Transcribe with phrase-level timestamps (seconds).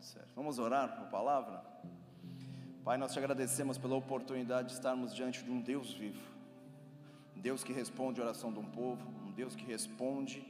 [0.00, 0.28] certo.
[0.34, 1.62] Vamos orar por palavra?
[2.84, 6.20] Pai, nós te agradecemos pela oportunidade de estarmos diante de um Deus vivo.
[7.36, 10.46] Um Deus que responde a oração de um povo, um Deus que responde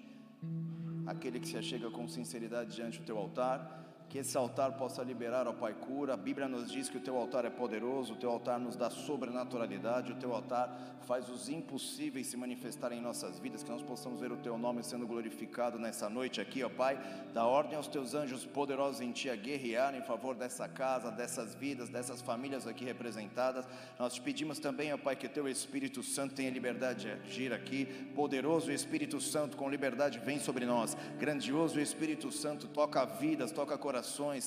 [1.07, 3.81] aquele que se achega com sinceridade diante do teu altar
[4.11, 6.15] que esse altar possa liberar, ó Pai, cura.
[6.15, 8.91] A Bíblia nos diz que o teu altar é poderoso, o teu altar nos dá
[8.91, 14.21] sobrenaturalidade, o teu altar faz os impossíveis se manifestarem em nossas vidas, que nós possamos
[14.21, 16.99] ver o teu nome sendo glorificado nessa noite aqui, ó Pai.
[17.33, 21.55] Dá ordem aos teus anjos poderosos em ti a guerrear em favor dessa casa, dessas
[21.55, 23.69] vidas, dessas famílias aqui representadas.
[23.97, 27.53] Nós te pedimos também, ó Pai, que o teu Espírito Santo tenha liberdade de agir
[27.53, 27.87] aqui.
[28.17, 30.97] Poderoso Espírito Santo, com liberdade, vem sobre nós.
[31.17, 34.00] Grandioso Espírito Santo, toca vidas, toca corações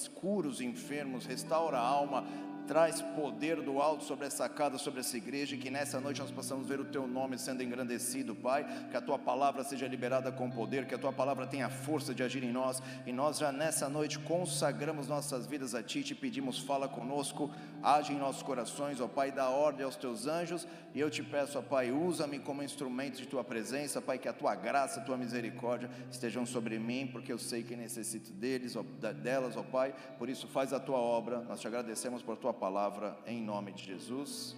[0.08, 2.24] cura os enfermos, restaura a alma,
[2.68, 6.32] traz poder do alto sobre essa casa, sobre essa igreja, e que nessa noite nós
[6.32, 10.50] possamos ver o teu nome sendo engrandecido, Pai, que a tua palavra seja liberada com
[10.50, 13.90] poder, que a tua palavra tenha força de agir em nós, e nós já nessa
[13.90, 19.08] noite consagramos nossas vidas a ti, te pedimos, fala conosco, age em nossos corações, ó
[19.08, 23.18] Pai, dá ordem aos teus anjos, e eu te peço, ó Pai, usa-me como instrumento
[23.18, 27.32] de tua presença, Pai, que a tua graça, a tua misericórdia estejam sobre mim, porque
[27.32, 31.40] eu sei que necessito deles, ó, delas, ó Pai, por isso faz a tua obra,
[31.42, 34.56] nós te agradecemos por tua palavra em nome de Jesus.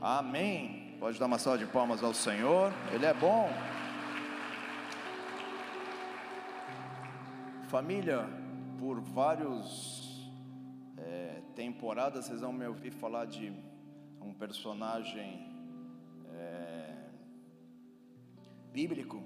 [0.00, 0.96] Amém.
[0.98, 3.48] Pode dar uma salva de palmas ao Senhor, Ele é bom.
[7.68, 8.28] Família,
[8.78, 10.30] por vários
[10.98, 13.52] é, temporadas vocês vão me ouvir falar de
[14.20, 15.48] um personagem
[16.34, 16.94] é,
[18.72, 19.22] bíblico,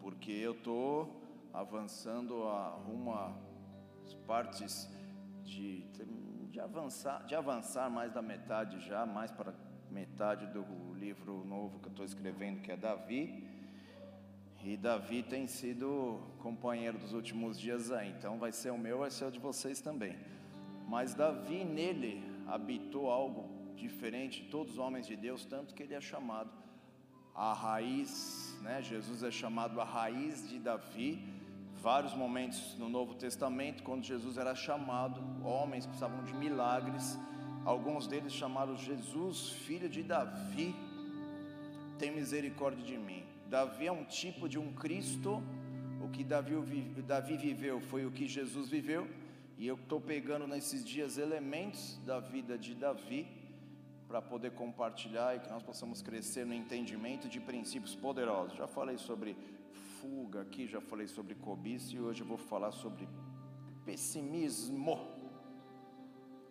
[0.00, 1.20] porque eu estou
[1.52, 3.52] avançando a uma
[4.32, 4.88] partes
[5.44, 5.84] de
[6.52, 9.54] de avançar, de avançar mais da metade já, mais para
[9.90, 13.42] metade do livro novo que eu estou escrevendo, que é Davi.
[14.62, 19.10] E Davi tem sido companheiro dos últimos dias aí, então vai ser o meu, vai
[19.10, 20.14] ser o de vocês também.
[20.86, 25.94] Mas Davi nele habitou algo diferente de todos os homens de Deus, tanto que ele
[25.94, 26.52] é chamado
[27.34, 28.82] a raiz, né?
[28.82, 31.41] Jesus é chamado a raiz de Davi
[31.82, 37.18] vários momentos no Novo Testamento, quando Jesus era chamado, homens precisavam de milagres,
[37.64, 40.76] alguns deles chamaram Jesus, filho de Davi,
[41.98, 43.24] tem misericórdia de mim.
[43.50, 45.42] Davi é um tipo de um Cristo,
[46.00, 49.08] o que Davi, viveu foi o que Jesus viveu,
[49.58, 53.26] e eu estou pegando nesses dias elementos da vida de Davi,
[54.06, 58.56] para poder compartilhar e que nós possamos crescer no entendimento de princípios poderosos.
[58.58, 59.34] Já falei sobre
[60.02, 63.08] fuga aqui, já falei sobre cobiça e hoje eu vou falar sobre
[63.84, 64.94] pessimismo.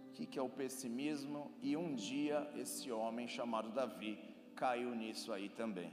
[0.07, 1.51] O que é o pessimismo?
[1.61, 4.17] E um dia esse homem chamado Davi
[4.55, 5.91] caiu nisso aí também.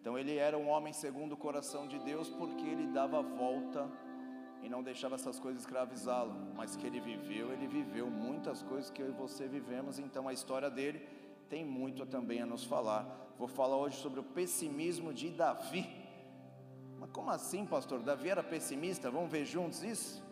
[0.00, 3.90] Então ele era um homem segundo o coração de Deus porque ele dava volta
[4.62, 9.02] e não deixava essas coisas escravizá-lo, mas que ele viveu, ele viveu muitas coisas que
[9.02, 11.00] eu e você vivemos, então a história dele
[11.48, 13.32] tem muito também a nos falar.
[13.36, 15.99] Vou falar hoje sobre o pessimismo de Davi.
[17.00, 18.00] Mas como assim, pastor?
[18.00, 19.10] Davi era pessimista?
[19.10, 20.22] Vamos ver juntos isso?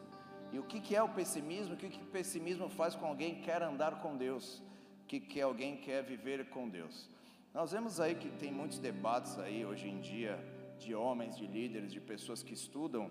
[0.52, 1.74] E o que, é o pessimismo?
[1.74, 4.62] O que, o pessimismo faz com alguém que quer andar com Deus?
[5.02, 7.08] O que, que alguém quer viver com Deus?
[7.54, 10.38] Nós vemos aí que tem muitos debates aí hoje em dia
[10.78, 13.10] de homens, de líderes, de pessoas que estudam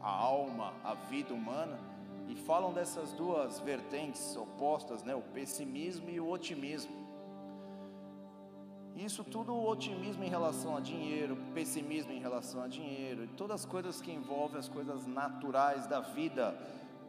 [0.00, 1.78] a alma, a vida humana
[2.28, 5.14] e falam dessas duas vertentes opostas, né?
[5.14, 6.99] O pessimismo e o otimismo.
[8.96, 14.00] Isso tudo otimismo em relação a dinheiro, pessimismo em relação a dinheiro, todas as coisas
[14.00, 16.54] que envolvem as coisas naturais da vida.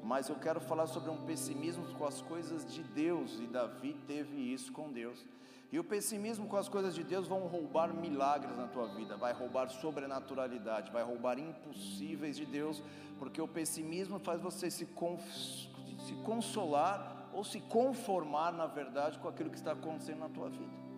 [0.03, 4.37] Mas eu quero falar sobre um pessimismo com as coisas de Deus, e Davi teve
[4.53, 5.25] isso com Deus.
[5.71, 9.31] E o pessimismo com as coisas de Deus vão roubar milagres na tua vida, vai
[9.31, 12.83] roubar sobrenaturalidade, vai roubar impossíveis de Deus,
[13.17, 19.49] porque o pessimismo faz você se, se consolar ou se conformar, na verdade, com aquilo
[19.49, 20.90] que está acontecendo na tua vida.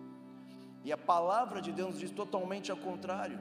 [0.84, 3.38] E a palavra de Deus diz totalmente ao contrário.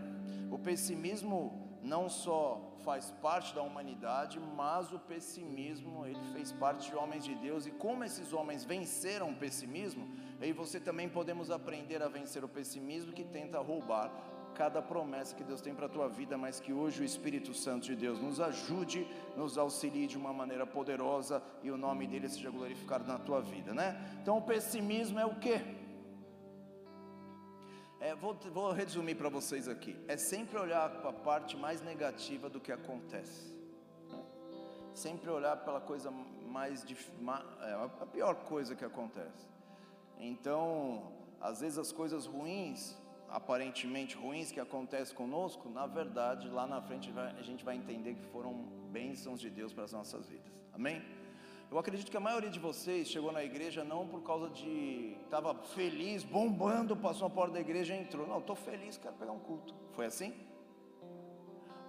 [0.50, 1.38] O pessimismo
[1.82, 7.36] não só faz parte da humanidade, mas o pessimismo, ele fez parte de homens de
[7.36, 10.08] Deus, e como esses homens venceram o pessimismo,
[10.42, 14.12] aí você também podemos aprender a vencer o pessimismo que tenta roubar
[14.54, 17.86] cada promessa que Deus tem para a tua vida, mas que hoje o Espírito Santo
[17.86, 22.52] de Deus nos ajude, nos auxilie de uma maneira poderosa e o nome dele seja
[22.52, 24.00] glorificado na tua vida, né?
[24.22, 25.60] Então o pessimismo é o que?
[28.04, 29.96] É, vou, vou resumir para vocês aqui.
[30.10, 33.56] É sempre olhar para a parte mais negativa do que acontece.
[34.94, 36.12] Sempre olhar pela coisa
[36.46, 36.86] mais
[37.62, 39.48] é, a pior coisa que acontece.
[40.20, 42.94] Então, às vezes as coisas ruins,
[43.30, 48.26] aparentemente ruins que acontecem conosco, na verdade, lá na frente a gente vai entender que
[48.34, 48.54] foram
[48.92, 50.52] bênçãos de Deus para as nossas vidas.
[50.74, 51.02] Amém?
[51.74, 55.56] Eu acredito que a maioria de vocês chegou na igreja não por causa de estava
[55.56, 58.28] feliz, bombando, passou a porta da igreja e entrou.
[58.28, 59.74] Não, estou feliz, quero pegar um culto.
[59.94, 60.36] Foi assim?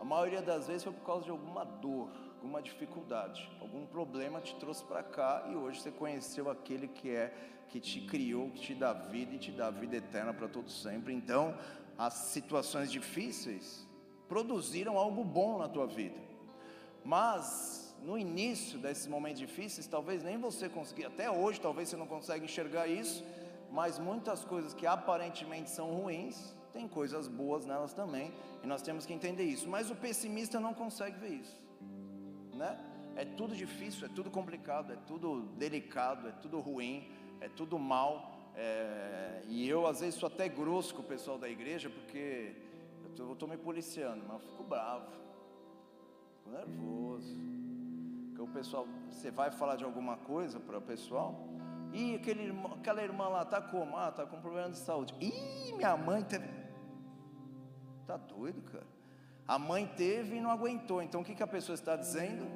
[0.00, 4.54] A maioria das vezes foi por causa de alguma dor, alguma dificuldade, algum problema te
[4.54, 7.34] trouxe para cá e hoje você conheceu aquele que é
[7.68, 11.12] que te criou, que te dá vida e te dá vida eterna para todo sempre.
[11.12, 11.54] Então,
[11.98, 13.86] as situações difíceis
[14.30, 16.18] produziram algo bom na tua vida.
[17.04, 22.06] Mas no início desses momentos difíceis, talvez nem você conseguia, até hoje talvez você não
[22.06, 23.24] consegue enxergar isso,
[23.72, 29.06] mas muitas coisas que aparentemente são ruins, tem coisas boas nelas também, e nós temos
[29.06, 29.68] que entender isso.
[29.68, 31.64] Mas o pessimista não consegue ver isso
[32.54, 32.78] né?
[33.16, 37.08] É tudo difícil, é tudo complicado, é tudo delicado, é tudo ruim,
[37.40, 38.32] é tudo mal.
[38.56, 39.42] É...
[39.48, 42.54] e eu às vezes sou até grosso com o pessoal da igreja porque
[43.18, 45.10] eu estou me policiando, mas eu fico bravo,
[46.38, 47.53] fico nervoso.
[48.44, 51.34] O pessoal, você vai falar de alguma coisa para o pessoal,
[51.94, 53.96] e aquele irmão, aquela irmã lá está como?
[53.96, 55.14] Ah, está com problema de saúde.
[55.18, 56.46] Ih, minha mãe teve.
[58.06, 58.86] Tá doido, cara?
[59.48, 61.00] A mãe teve e não aguentou.
[61.00, 62.46] Então o que, que a pessoa está dizendo?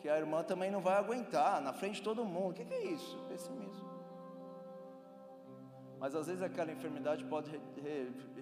[0.00, 2.50] Que a irmã também não vai aguentar, na frente de todo mundo.
[2.50, 3.18] O que, que é isso?
[3.28, 3.90] Pessimismo.
[5.98, 7.50] Mas às vezes aquela enfermidade pode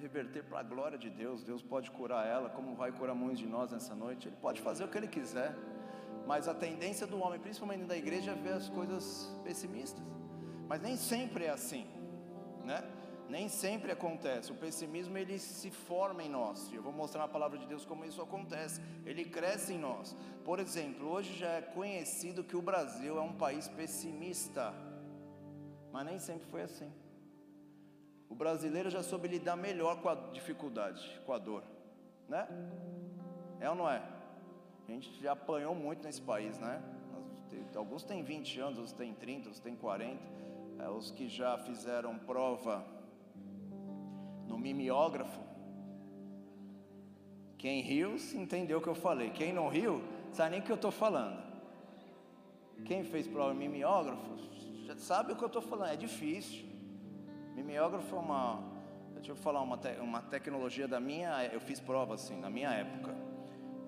[0.00, 1.42] reverter para a glória de Deus.
[1.42, 4.28] Deus pode curar ela, como vai curar muitos de nós nessa noite.
[4.28, 5.54] Ele pode fazer o que ele quiser.
[6.26, 10.02] Mas a tendência do homem, principalmente da igreja, é ver as coisas pessimistas.
[10.68, 11.86] Mas nem sempre é assim,
[12.64, 12.82] né?
[13.28, 14.50] Nem sempre acontece.
[14.50, 16.72] O pessimismo ele se forma em nós.
[16.72, 18.80] Eu vou mostrar na palavra de Deus como isso acontece.
[19.06, 20.16] Ele cresce em nós.
[20.44, 24.74] Por exemplo, hoje já é conhecido que o Brasil é um país pessimista.
[25.92, 26.92] Mas nem sempre foi assim.
[28.28, 31.64] O brasileiro já soube lidar melhor com a dificuldade, com a dor,
[32.28, 32.46] né?
[33.58, 34.00] É ou não é?
[34.90, 36.82] A gente já apanhou muito nesse país, né?
[37.76, 40.20] Alguns têm 20 anos, outros têm 30, outros têm 40.
[40.80, 42.84] É, os que já fizeram prova
[44.48, 45.40] no mimeógrafo.
[47.56, 49.30] Quem riu entendeu o que eu falei.
[49.30, 50.02] Quem não riu,
[50.32, 51.40] sabe nem o que eu estou falando.
[52.84, 54.36] Quem fez prova mimeógrafo,
[54.86, 55.90] já sabe o que eu estou falando.
[55.90, 56.64] É difícil.
[57.54, 58.60] Mimeógrafo é uma.
[59.14, 61.44] Deixa eu falar uma, te, uma tecnologia da minha.
[61.44, 63.19] Eu fiz prova assim, na minha época.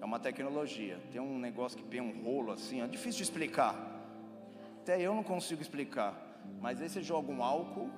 [0.02, 0.98] É uma tecnologia.
[1.12, 2.82] Tem um negócio que tem um rolo assim.
[2.82, 3.72] É difícil de explicar.
[4.80, 6.12] Até eu não consigo explicar.
[6.60, 7.88] Mas aí você joga um álcool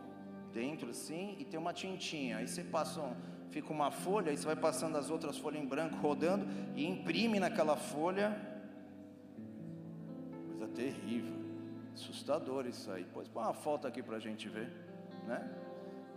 [0.53, 2.37] dentro assim e tem uma tintinha.
[2.37, 3.01] Aí você passa,
[3.49, 6.47] fica uma folha, aí você vai passando as outras folhas em branco rodando
[6.77, 8.39] e imprime naquela folha.
[10.49, 11.33] Coisa terrível,
[11.95, 13.07] assustador isso aí.
[13.15, 14.71] Pois põe uma foto aqui para a gente ver,
[15.27, 15.51] né?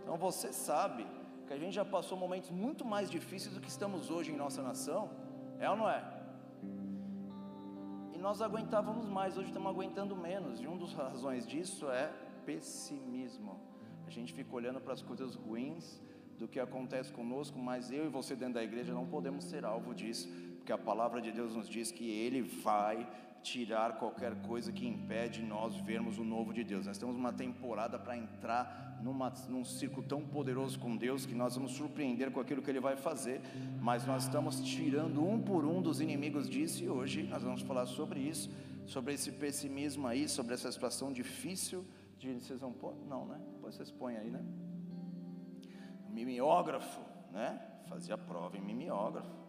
[0.02, 1.06] Então você sabe
[1.46, 4.62] que a gente já passou momentos muito mais difíceis do que estamos hoje em nossa
[4.62, 5.10] nação,
[5.58, 6.02] é ou não é?
[8.14, 12.12] E nós aguentávamos mais, hoje estamos aguentando menos, e uma das razões disso é
[12.44, 13.60] pessimismo.
[14.06, 16.00] A gente fica olhando para as coisas ruins
[16.38, 19.94] do que acontece conosco, mas eu e você dentro da igreja não podemos ser alvo
[19.94, 23.06] disso, porque a palavra de Deus nos diz que Ele vai
[23.42, 26.86] tirar qualquer coisa que impede nós vermos o novo de Deus.
[26.86, 31.54] Nós temos uma temporada para entrar numa, num ciclo tão poderoso com Deus que nós
[31.54, 33.40] vamos surpreender com aquilo que Ele vai fazer,
[33.80, 37.86] mas nós estamos tirando um por um dos inimigos disso e hoje nós vamos falar
[37.86, 38.50] sobre isso,
[38.86, 41.84] sobre esse pessimismo aí, sobre essa situação difícil
[42.18, 42.94] de vocês vão pôr?
[43.08, 43.40] Não, né?
[43.52, 44.44] Depois vocês põem aí, né?
[46.10, 47.00] Mimeógrafo,
[47.32, 47.60] né?
[47.88, 49.47] Fazia prova em mimeógrafo?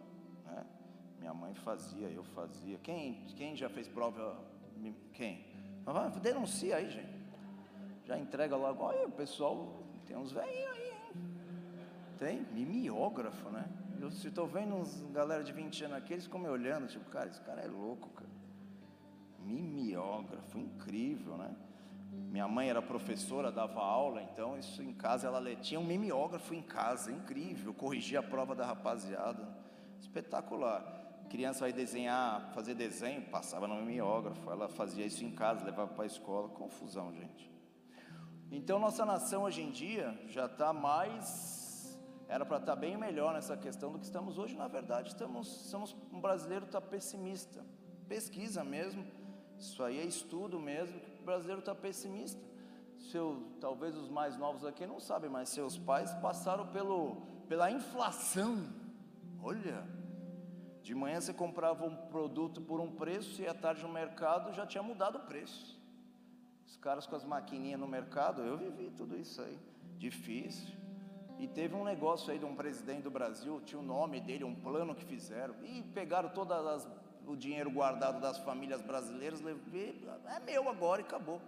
[1.20, 2.78] Minha mãe fazia, eu fazia.
[2.78, 4.36] Quem, quem já fez prova?
[5.12, 5.44] Quem?
[6.22, 7.20] Denuncia aí, gente.
[8.06, 8.82] Já entrega logo.
[8.82, 11.30] Olha, o pessoal, tem uns velhinhos aí, hein?
[12.18, 13.64] Tem mimeógrafo, né?
[14.00, 17.04] Eu se estou vendo uns galera de 20 anos aqui, eles ficam me olhando, tipo,
[17.10, 18.30] cara, esse cara é louco, cara.
[19.40, 21.54] Mimeógrafo, incrível, né?
[22.10, 26.62] Minha mãe era professora, dava aula, então isso em casa ela tinha um mimeógrafo em
[26.62, 29.46] casa, incrível, corrigia a prova da rapaziada,
[30.00, 30.99] espetacular.
[31.30, 36.02] Criança vai desenhar, fazer desenho, passava no mimeógrafo, ela fazia isso em casa, levava para
[36.02, 37.50] a escola, confusão, gente.
[38.50, 43.32] Então nossa nação hoje em dia já está mais, era para estar tá bem melhor
[43.32, 44.56] nessa questão do que estamos hoje.
[44.56, 47.64] Na verdade, estamos, estamos um brasileiro está pessimista,
[48.08, 49.06] pesquisa mesmo,
[49.56, 52.40] isso aí é estudo mesmo o brasileiro está pessimista.
[53.10, 57.16] Seu, talvez os mais novos aqui não sabem, mas seus pais passaram pelo,
[57.48, 58.68] pela inflação.
[59.42, 59.86] Olha,
[60.90, 64.66] de manhã você comprava um produto por um preço e à tarde no mercado já
[64.66, 65.80] tinha mudado o preço.
[66.66, 69.56] Os caras com as maquininhas no mercado, eu vivi tudo isso aí,
[69.96, 70.74] difícil.
[71.38, 74.52] E teve um negócio aí de um presidente do Brasil, tinha o nome dele, um
[74.52, 76.88] plano que fizeram, e pegaram as
[77.24, 81.40] o dinheiro guardado das famílias brasileiras, levei, é meu agora e acabou.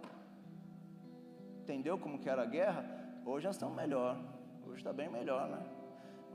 [1.59, 2.85] Entendeu como que era a guerra?
[3.25, 4.17] Hoje nós estamos melhor.
[4.65, 5.82] Hoje está bem melhor, né?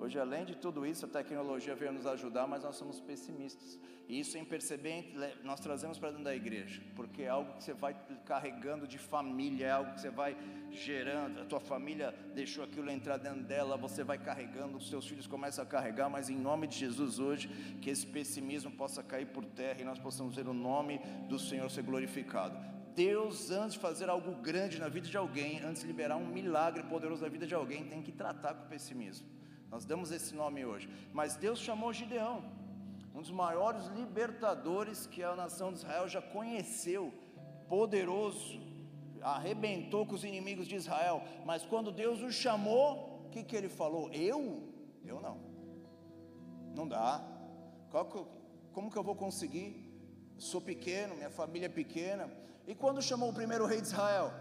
[0.01, 3.77] Hoje, além de tudo isso, a tecnologia veio nos ajudar, mas nós somos pessimistas.
[4.09, 5.13] E isso, em perceber,
[5.43, 9.67] nós trazemos para dentro da igreja, porque é algo que você vai carregando de família,
[9.67, 10.37] é algo que você vai
[10.71, 11.41] gerando.
[11.41, 15.65] A tua família deixou aquilo entrar dentro dela, você vai carregando, os seus filhos começam
[15.65, 17.49] a carregar, mas em nome de Jesus hoje,
[17.83, 21.69] que esse pessimismo possa cair por terra e nós possamos ver o nome do Senhor
[21.71, 22.57] ser glorificado.
[22.95, 26.85] Deus, antes de fazer algo grande na vida de alguém, antes de liberar um milagre
[26.85, 29.38] poderoso na vida de alguém, tem que tratar com o pessimismo.
[29.71, 30.89] Nós damos esse nome hoje.
[31.13, 32.43] Mas Deus chamou Gideão,
[33.15, 37.13] um dos maiores libertadores que a nação de Israel já conheceu,
[37.69, 38.61] poderoso,
[39.21, 41.23] arrebentou com os inimigos de Israel.
[41.45, 44.11] Mas quando Deus o chamou, o que, que ele falou?
[44.11, 44.63] Eu?
[45.05, 45.39] Eu não.
[46.75, 47.23] Não dá.
[47.91, 48.25] Que,
[48.73, 49.85] como que eu vou conseguir?
[50.39, 52.31] Sou pequeno, minha família é pequena.
[52.67, 54.33] E quando chamou o primeiro rei de Israel?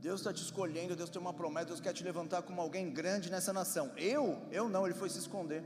[0.00, 3.30] Deus está te escolhendo, Deus tem uma promessa, Deus quer te levantar como alguém grande
[3.30, 3.92] nessa nação.
[3.96, 4.40] Eu?
[4.50, 5.62] Eu não, ele foi se esconder.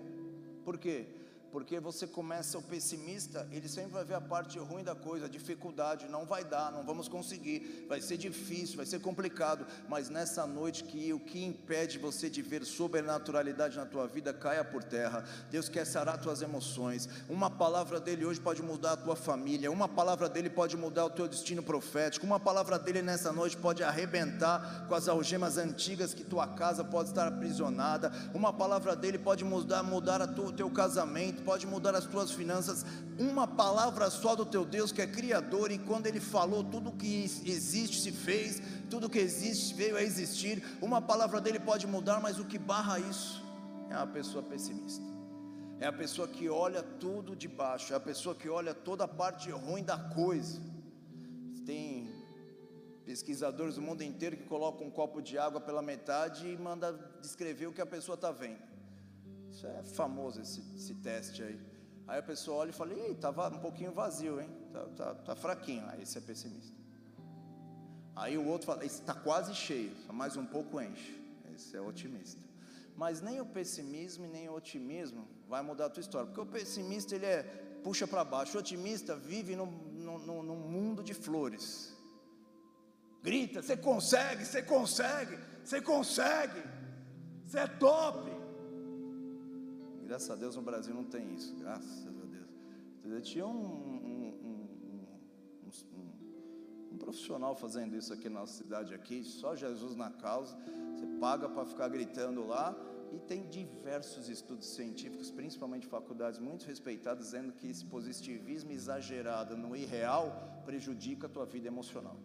[0.64, 1.06] Por quê?
[1.54, 5.28] Porque você começa o pessimista, ele sempre vai ver a parte ruim da coisa, a
[5.28, 10.48] dificuldade, não vai dar, não vamos conseguir, vai ser difícil, vai ser complicado, mas nessa
[10.48, 15.24] noite que o que impede você de ver sobrenaturalidade na tua vida caia por terra.
[15.48, 17.08] Deus quer sarar tuas emoções.
[17.28, 21.10] Uma palavra dele hoje pode mudar a tua família, uma palavra dele pode mudar o
[21.10, 26.24] teu destino profético, uma palavra dele nessa noite pode arrebentar com as algemas antigas que
[26.24, 28.10] tua casa pode estar aprisionada.
[28.34, 32.84] Uma palavra dele pode mudar mudar o teu casamento pode mudar as tuas finanças.
[33.18, 37.24] Uma palavra só do teu Deus que é Criador, e quando Ele falou, tudo que
[37.44, 40.62] existe se fez, tudo que existe veio a existir.
[40.80, 43.42] Uma palavra dele pode mudar, mas o que barra isso
[43.90, 45.04] é a pessoa pessimista.
[45.80, 49.08] É a pessoa que olha tudo de baixo, é a pessoa que olha toda a
[49.08, 50.60] parte ruim da coisa.
[51.66, 52.08] Tem
[53.04, 57.66] pesquisadores do mundo inteiro que colocam um copo de água pela metade e manda descrever
[57.66, 58.73] o que a pessoa está vendo.
[59.54, 61.60] Isso é famoso esse, esse teste aí.
[62.08, 64.50] Aí a pessoa olha e fala, ei, estava um pouquinho vazio, hein?
[64.72, 65.86] Tá, tá, tá fraquinho.
[65.90, 66.76] Aí esse é pessimista.
[68.16, 71.16] Aí o outro fala, está quase cheio, só mais um pouco enche.
[71.54, 72.42] Esse é otimista.
[72.96, 76.46] Mas nem o pessimismo e nem o otimismo vai mudar a tua história, porque o
[76.46, 77.42] pessimista ele é
[77.84, 81.94] puxa para baixo, o otimista vive num mundo de flores.
[83.22, 86.62] Grita, você consegue, você consegue, você consegue,
[87.46, 88.33] você é top.
[90.06, 92.24] Graças a Deus no Brasil não tem isso, graças a Deus.
[93.04, 94.68] Eu tinha um, um,
[95.64, 95.70] um,
[96.92, 100.56] um, profissional fazendo isso aqui na nossa cidade aqui, só Jesus na causa.
[100.94, 102.74] Você paga para ficar gritando lá
[103.12, 109.76] e tem diversos estudos científicos, principalmente faculdades muito respeitadas, dizendo que esse positivismo exagerado no
[109.76, 112.16] irreal prejudica a tua vida emocional.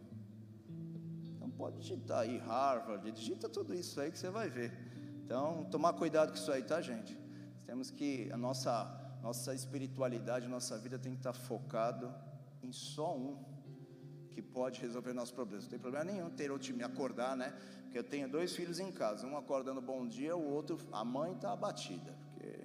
[1.35, 4.71] Então pode digitar aí Harvard, digita tudo isso aí que você vai ver.
[5.25, 7.28] Então, tomar cuidado com isso aí, tá, gente?
[7.69, 8.71] Temos que a nossa
[9.21, 12.11] nossa espiritualidade, nossa vida tem que estar focado
[12.63, 13.37] em só um
[14.31, 15.65] que pode resolver nossos problemas.
[15.65, 17.53] Não tem problema nenhum ter me acordar, né?
[17.83, 21.33] Porque eu tenho dois filhos em casa, um acordando bom dia, o outro a mãe
[21.33, 22.59] está abatida, porque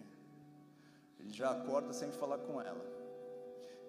[1.20, 2.82] ele já acorda sem falar com ela.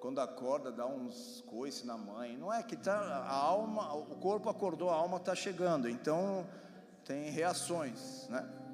[0.02, 2.36] Quando acorda, dá uns coices na mãe.
[2.36, 5.88] Não é que tá a alma, o corpo acordou, a alma está chegando.
[5.88, 6.46] Então
[7.06, 8.65] tem reações, né?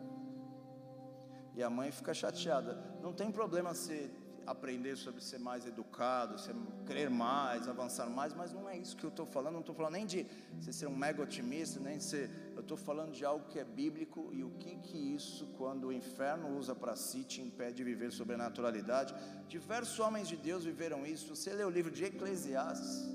[1.55, 2.77] E a mãe fica chateada.
[3.01, 4.09] Não tem problema se
[4.45, 6.55] aprender sobre ser mais educado, ser,
[6.85, 9.53] crer mais, avançar mais, mas não é isso que eu estou falando.
[9.53, 10.25] Não estou falando nem de
[10.59, 12.29] você ser um mega otimista, nem de ser.
[12.55, 15.93] Eu estou falando de algo que é bíblico e o que que isso, quando o
[15.93, 19.13] inferno usa para si, te impede de viver sobrenaturalidade.
[19.47, 21.35] Diversos homens de Deus viveram isso.
[21.35, 23.09] Você lê o livro de Eclesiastes.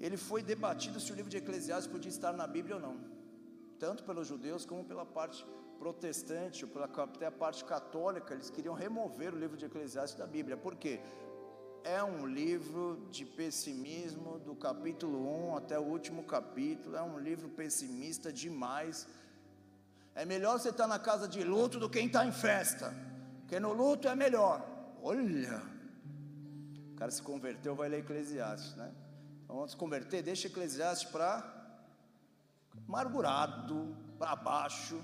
[0.00, 2.96] Ele foi debatido se o livro de Eclesiastes podia estar na Bíblia ou não,
[3.80, 5.44] tanto pelos judeus como pela parte
[5.78, 6.66] protestante,
[6.96, 10.56] até a parte católica, eles queriam remover o livro de Eclesiastes da Bíblia.
[10.56, 11.00] Por quê?
[11.84, 15.18] É um livro de pessimismo, do capítulo
[15.50, 19.06] 1 até o último capítulo, é um livro pessimista demais.
[20.14, 22.92] É melhor você estar na casa de luto do que estar em festa,
[23.40, 24.66] porque no luto é melhor.
[25.00, 25.62] Olha,
[26.92, 28.92] o cara se converteu, vai ler Eclesiastes, né?
[29.44, 31.54] Então, vamos se converter, deixa Eclesiastes para
[32.86, 35.00] amargurado, para baixo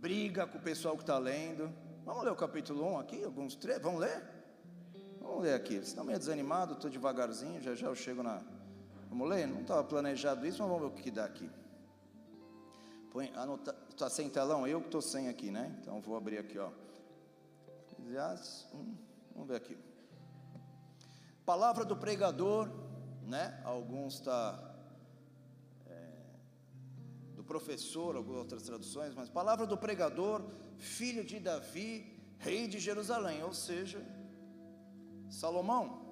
[0.00, 1.72] briga com o pessoal que está lendo.
[2.04, 4.22] Vamos ler o capítulo 1 aqui, alguns trechos, vamos ler?
[5.20, 8.40] Vamos ler aqui, vocês estão meio desanimado, estou devagarzinho, já já eu chego na...
[9.08, 9.46] Vamos ler?
[9.46, 11.50] Não estava planejado isso, mas vamos ver o que, dá aqui.
[13.10, 14.66] Põe, anota, está sem telão?
[14.66, 15.76] Eu que estou sem aqui, né?
[15.80, 16.70] Então vou abrir aqui, ó.
[17.92, 18.96] Eclesiastes 1,
[19.34, 19.76] vamos ver aqui.
[21.44, 22.70] Palavra do pregador,
[23.26, 23.60] né?
[23.64, 24.67] Alguns está
[27.52, 30.44] professor, algumas outras traduções, mas palavra do pregador,
[30.76, 31.92] filho de Davi,
[32.38, 34.00] rei de Jerusalém, ou seja,
[35.30, 36.06] Salomão.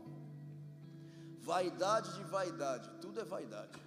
[1.40, 3.78] Vaidade de vaidade, tudo é vaidade.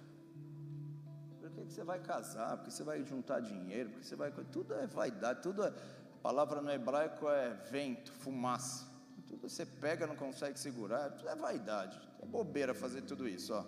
[1.40, 2.56] Por que, que você vai casar?
[2.56, 3.90] Porque você vai juntar dinheiro?
[3.90, 4.30] Porque você vai.
[4.30, 5.68] Tudo é vaidade, tudo é.
[5.68, 8.86] A palavra no hebraico é vento, fumaça.
[9.28, 12.00] Tudo você pega, não consegue segurar, tudo é vaidade.
[12.22, 13.64] É bobeira fazer tudo isso, ó.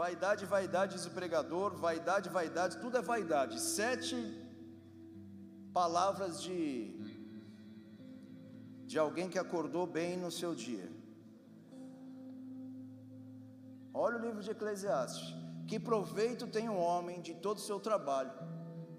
[0.00, 3.60] Vaidade, vaidade, diz o pregador, vaidade, vaidade, tudo é vaidade.
[3.60, 4.16] Sete
[5.74, 6.56] palavras de
[8.90, 10.88] de alguém que acordou bem no seu dia.
[13.92, 15.34] Olha o livro de Eclesiastes.
[15.68, 18.32] Que proveito tem um homem de todo o seu trabalho,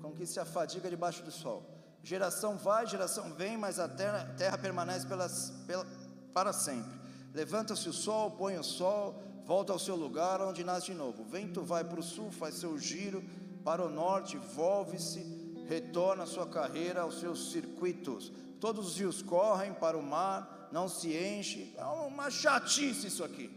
[0.03, 1.59] com que se afadiga debaixo do sol.
[2.03, 5.83] Geração vai, geração vem, mas a terra, terra permanece pelas, pela,
[6.31, 6.95] para sempre.
[7.33, 11.23] Levanta-se o sol, põe o sol, volta ao seu lugar onde nasce de novo.
[11.23, 13.19] O vento vai para o sul, faz seu giro,
[13.67, 15.21] para o norte, volve-se,
[15.67, 18.31] retorna a sua carreira aos seus circuitos
[18.61, 21.73] todos os rios correm para o mar, não se enche.
[21.75, 23.49] É uma chatice isso aqui.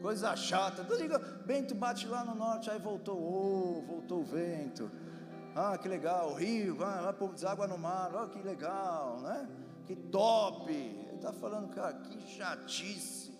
[0.00, 0.84] Coisa chata.
[0.96, 4.88] Diga, vento bate lá no norte, aí voltou, oh, voltou o vento.
[5.54, 9.48] Ah, que legal, o rio, vai, vai pôr água no mar, oh, que legal, né?
[9.84, 10.99] Que top.
[11.20, 13.30] Está falando, cara, que chatice.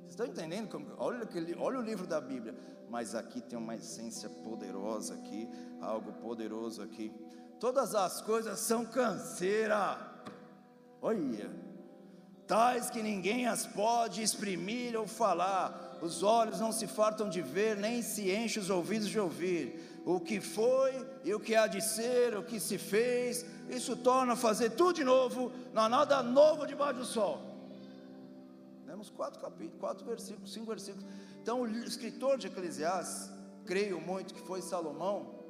[0.00, 0.68] Vocês estão entendendo?
[0.68, 2.54] Como, olha, olha o livro da Bíblia.
[2.88, 5.48] Mas aqui tem uma essência poderosa aqui,
[5.80, 7.10] algo poderoso aqui
[7.62, 9.96] todas as coisas são canseira.
[11.00, 11.48] Olha,
[12.44, 17.76] tais que ninguém as pode exprimir ou falar, os olhos não se fartam de ver,
[17.76, 20.02] nem se enchem os ouvidos de ouvir.
[20.04, 24.34] O que foi e o que há de ser, o que se fez, isso torna
[24.36, 27.40] fazer tudo de novo, não há nada novo debaixo do sol.
[28.86, 31.06] Temos quatro capítulos, quatro versículos, cinco versículos.
[31.40, 33.30] Então, o escritor de Eclesiastes,
[33.64, 35.42] creio muito que foi Salomão,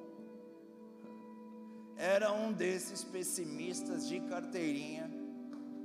[1.97, 5.11] era um desses pessimistas de carteirinha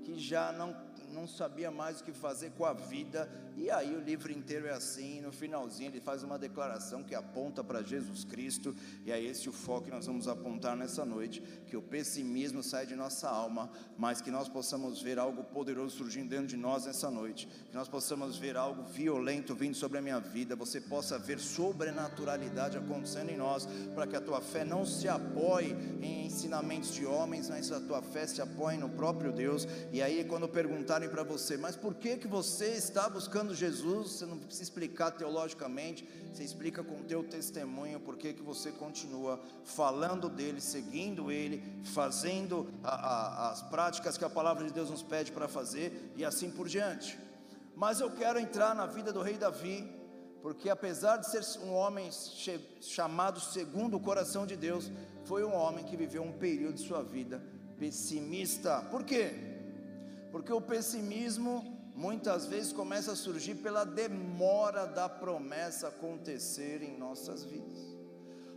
[0.03, 3.99] que já não não sabia mais o que fazer com a vida, e aí o
[3.99, 8.75] livro inteiro é assim, no finalzinho ele faz uma declaração que aponta para Jesus Cristo,
[9.05, 12.85] e é esse o foco que nós vamos apontar nessa noite, que o pessimismo sai
[12.85, 17.09] de nossa alma, mas que nós possamos ver algo poderoso surgindo dentro de nós nessa
[17.09, 21.39] noite, que nós possamos ver algo violento vindo sobre a minha vida, você possa ver
[21.39, 27.05] sobrenaturalidade acontecendo em nós, para que a tua fé não se apoie em ensinamentos de
[27.05, 31.09] homens, mas a tua fé se apoie no próprio Deus, e aí quando perguntarem perguntarem
[31.09, 34.11] para você, mas por que que você está buscando Jesus?
[34.13, 38.71] Você não precisa explicar teologicamente, você explica com o teu testemunho por que que você
[38.71, 44.89] continua falando dele, seguindo ele, fazendo a, a, as práticas que a palavra de Deus
[44.89, 47.17] nos pede para fazer e assim por diante.
[47.75, 49.87] Mas eu quero entrar na vida do rei Davi,
[50.41, 52.09] porque apesar de ser um homem
[52.81, 54.91] chamado segundo o coração de Deus,
[55.25, 57.41] foi um homem que viveu um período de sua vida
[57.77, 58.81] pessimista.
[58.89, 59.56] Por quê?
[60.37, 61.63] Porque o pessimismo
[61.95, 67.79] muitas vezes começa a surgir pela demora da promessa acontecer em nossas vidas.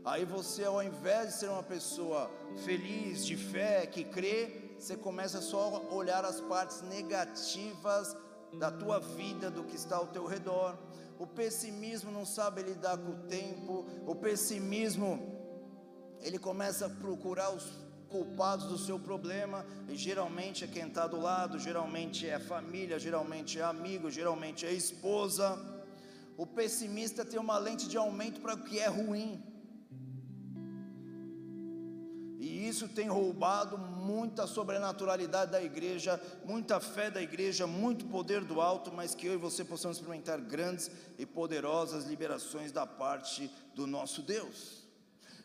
[0.04, 2.30] Aí você, ao invés de ser uma pessoa
[2.66, 8.14] feliz, de fé, que crê, você começa só a olhar as partes negativas
[8.58, 10.76] da tua vida, do que está ao teu redor.
[11.18, 13.86] O pessimismo não sabe lidar com o tempo.
[14.06, 15.18] O pessimismo,
[16.20, 21.20] ele começa a procurar os culpados do seu problema, e geralmente é quem está do
[21.20, 25.58] lado, geralmente é família, geralmente é amigo, geralmente é esposa.
[26.36, 29.42] O pessimista tem uma lente de aumento para o que é ruim.
[32.38, 38.62] E isso tem roubado muita sobrenaturalidade da igreja, muita fé da igreja, muito poder do
[38.62, 43.86] alto, mas que eu e você possamos experimentar grandes e poderosas liberações da parte do
[43.86, 44.88] nosso Deus.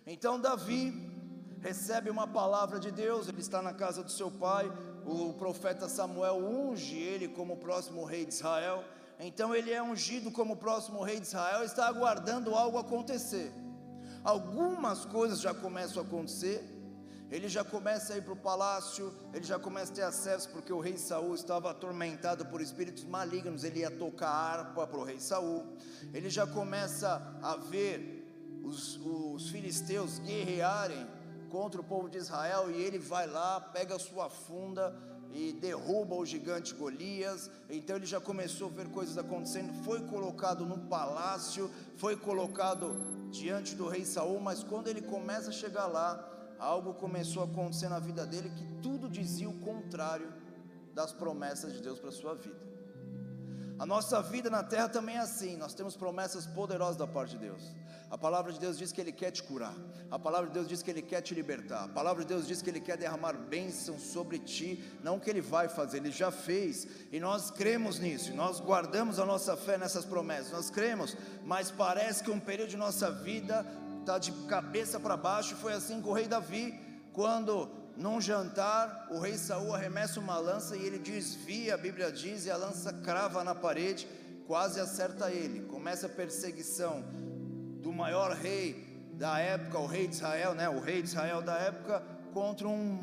[0.08, 0.94] Então, Davi,
[1.66, 4.72] recebe uma palavra de Deus, ele está na casa do seu pai,
[5.04, 8.84] o profeta Samuel unge ele como próximo rei de Israel.
[9.20, 13.52] Então ele é ungido como próximo rei de Israel, está aguardando algo acontecer.
[14.24, 16.64] Algumas coisas já começam a acontecer.
[17.32, 20.72] Ele já começa a ir para o palácio, ele já começa a ter acesso, porque
[20.72, 25.20] o rei Saul estava atormentado por espíritos malignos, ele ia tocar harpa para o rei
[25.20, 25.66] Saul.
[26.14, 27.10] Ele já começa
[27.42, 31.15] a ver os, os filisteus guerrearem
[31.46, 34.96] contra o povo de Israel e ele vai lá, pega a sua funda
[35.32, 37.50] e derruba o gigante Golias.
[37.70, 39.74] Então ele já começou a ver coisas acontecendo.
[39.84, 42.96] Foi colocado no palácio, foi colocado
[43.32, 47.90] diante do rei Saul, mas quando ele começa a chegar lá, algo começou a acontecer
[47.90, 50.32] na vida dele que tudo dizia o contrário
[50.94, 52.75] das promessas de Deus para sua vida.
[53.78, 57.40] A nossa vida na terra também é assim, nós temos promessas poderosas da parte de
[57.40, 57.62] Deus.
[58.10, 59.76] A palavra de Deus diz que Ele quer te curar,
[60.10, 62.62] a palavra de Deus diz que Ele quer te libertar, a palavra de Deus diz
[62.62, 66.88] que Ele quer derramar bênção sobre ti, não que Ele vai fazer, Ele já fez,
[67.12, 72.24] e nós cremos nisso, nós guardamos a nossa fé nessas promessas, nós cremos, mas parece
[72.24, 73.66] que um período de nossa vida
[74.00, 76.80] está de cabeça para baixo, foi assim com o rei Davi,
[77.12, 82.46] quando num jantar, o rei Saul arremessa uma lança e ele desvia, a Bíblia diz,
[82.46, 84.08] e a lança crava na parede,
[84.48, 85.62] quase acerta ele.
[85.62, 87.04] Começa a perseguição
[87.82, 90.68] do maior rei da época, o rei de Israel, né?
[90.68, 92.04] O rei de Israel da época
[92.34, 93.00] contra um,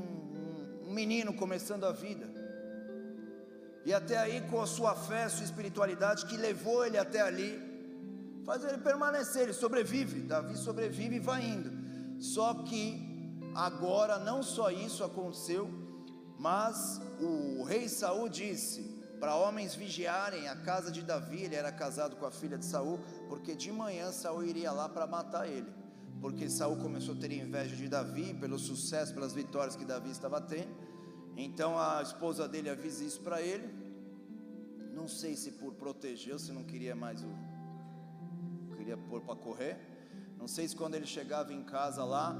[0.84, 2.30] um menino começando a vida.
[3.84, 7.60] E até aí, com a sua fé, sua espiritualidade que levou ele até ali,
[8.44, 10.20] faz ele permanecer, ele sobrevive.
[10.20, 11.72] Davi sobrevive e vai indo.
[12.20, 13.11] Só que
[13.54, 15.70] Agora, não só isso aconteceu,
[16.38, 18.82] mas o rei Saul disse
[19.20, 22.98] para homens vigiarem a casa de Davi, ele era casado com a filha de Saul,
[23.28, 25.70] porque de manhã Saul iria lá para matar ele.
[26.20, 30.40] Porque Saul começou a ter inveja de Davi pelo sucesso, pelas vitórias que Davi estava
[30.40, 30.74] tendo.
[31.36, 33.72] Então a esposa dele avisa isso para ele.
[34.92, 37.52] Não sei se por proteger, se não queria mais o
[38.82, 39.78] queria pôr para correr.
[40.36, 42.36] Não sei se quando ele chegava em casa lá,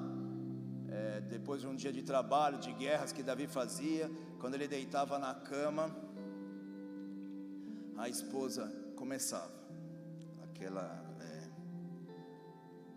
[0.92, 5.18] é, depois de um dia de trabalho, de guerras que Davi fazia, quando ele deitava
[5.18, 5.94] na cama,
[7.96, 9.52] a esposa começava
[10.44, 11.48] aquela é,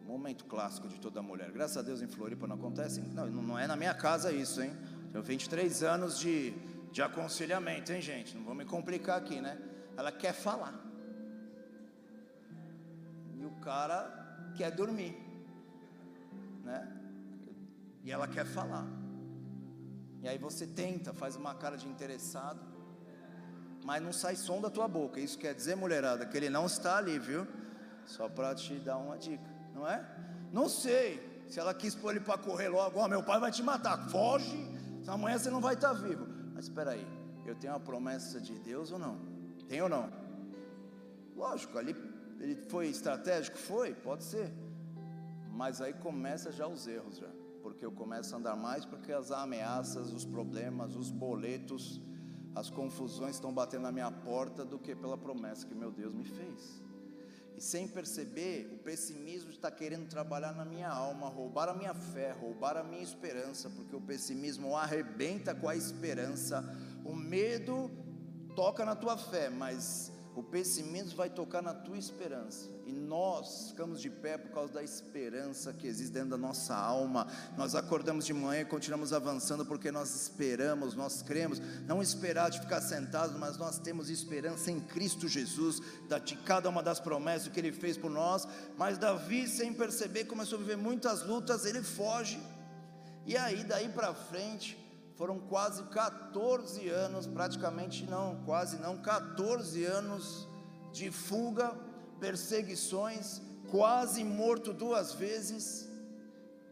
[0.05, 1.51] momento clássico de toda mulher.
[1.51, 4.75] Graças a Deus em Floripa não acontece, não, não é na minha casa isso, hein?
[5.11, 6.51] Tenho 23 anos de,
[6.91, 8.35] de aconselhamento, hein, gente?
[8.35, 9.57] Não vou me complicar aqui, né?
[9.95, 10.73] Ela quer falar.
[13.39, 15.17] E o cara quer dormir,
[16.65, 17.04] né?
[18.05, 18.85] E ela quer falar.
[20.21, 22.61] E aí você tenta, faz uma cara de interessado,
[23.83, 25.19] mas não sai som da tua boca.
[25.19, 27.47] Isso quer dizer, mulherada, que ele não está ali, viu?
[28.05, 30.05] Só para te dar uma dica, não é?
[30.53, 33.63] Não sei se ela quis pôr ele para correr logo, oh, meu pai vai te
[33.63, 34.55] matar, foge,
[35.07, 36.27] amanhã você não vai estar tá vivo.
[36.53, 37.05] Mas espera aí,
[37.43, 39.19] eu tenho uma promessa de Deus ou não?
[39.67, 40.11] Tem ou não?
[41.35, 41.95] Lógico, ali
[42.39, 44.53] ele foi estratégico, foi, pode ser.
[45.49, 47.34] Mas aí começa já os erros já
[47.65, 51.99] porque eu começo a andar mais, porque as ameaças, os problemas, os boletos,
[52.53, 56.25] as confusões estão batendo na minha porta do que pela promessa que meu Deus me
[56.25, 56.83] fez.
[57.57, 62.33] E sem perceber, o pessimismo está querendo trabalhar na minha alma, roubar a minha fé,
[62.33, 66.63] roubar a minha esperança, porque o pessimismo arrebenta com a esperança,
[67.03, 67.89] o medo
[68.55, 72.69] toca na tua fé, mas o pessimismo vai tocar na tua esperança.
[72.85, 77.25] E nós ficamos de pé por causa da esperança que existe dentro da nossa alma.
[77.57, 81.61] Nós acordamos de manhã e continuamos avançando porque nós esperamos, nós cremos.
[81.87, 85.81] Não esperar de ficar sentado, mas nós temos esperança em Cristo Jesus,
[86.25, 88.45] de cada uma das promessas que Ele fez por nós.
[88.77, 92.39] Mas Davi, sem perceber, começou a viver muitas lutas, ele foge.
[93.25, 94.77] E aí, daí para frente,
[95.15, 100.47] foram quase 14 anos, praticamente não, quase não, 14 anos
[100.91, 101.73] de fuga,
[102.19, 105.89] perseguições, quase morto duas vezes,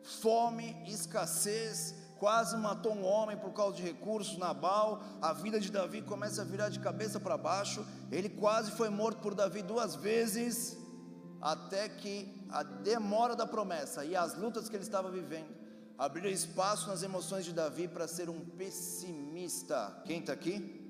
[0.02, 6.02] fome, escassez, quase matou um homem por causa de recursos, Nabal, a vida de Davi
[6.02, 10.78] começa a virar de cabeça para baixo, ele quase foi morto por Davi duas vezes,
[11.42, 15.63] até que a demora da promessa e as lutas que ele estava vivendo,
[15.98, 20.02] abrir espaço nas emoções de Davi para ser um pessimista.
[20.06, 20.82] Quem está aqui?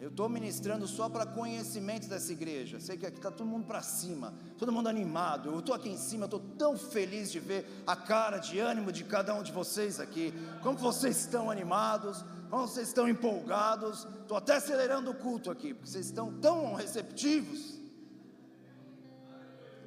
[0.00, 2.78] Eu estou ministrando só para conhecimento dessa igreja.
[2.78, 5.50] Sei que aqui está todo mundo para cima, todo mundo animado.
[5.50, 9.02] Eu estou aqui em cima, estou tão feliz de ver a cara de ânimo de
[9.02, 10.32] cada um de vocês aqui.
[10.62, 14.06] Como vocês estão animados, como vocês estão empolgados.
[14.20, 17.80] Estou até acelerando o culto aqui, porque vocês estão tão receptivos.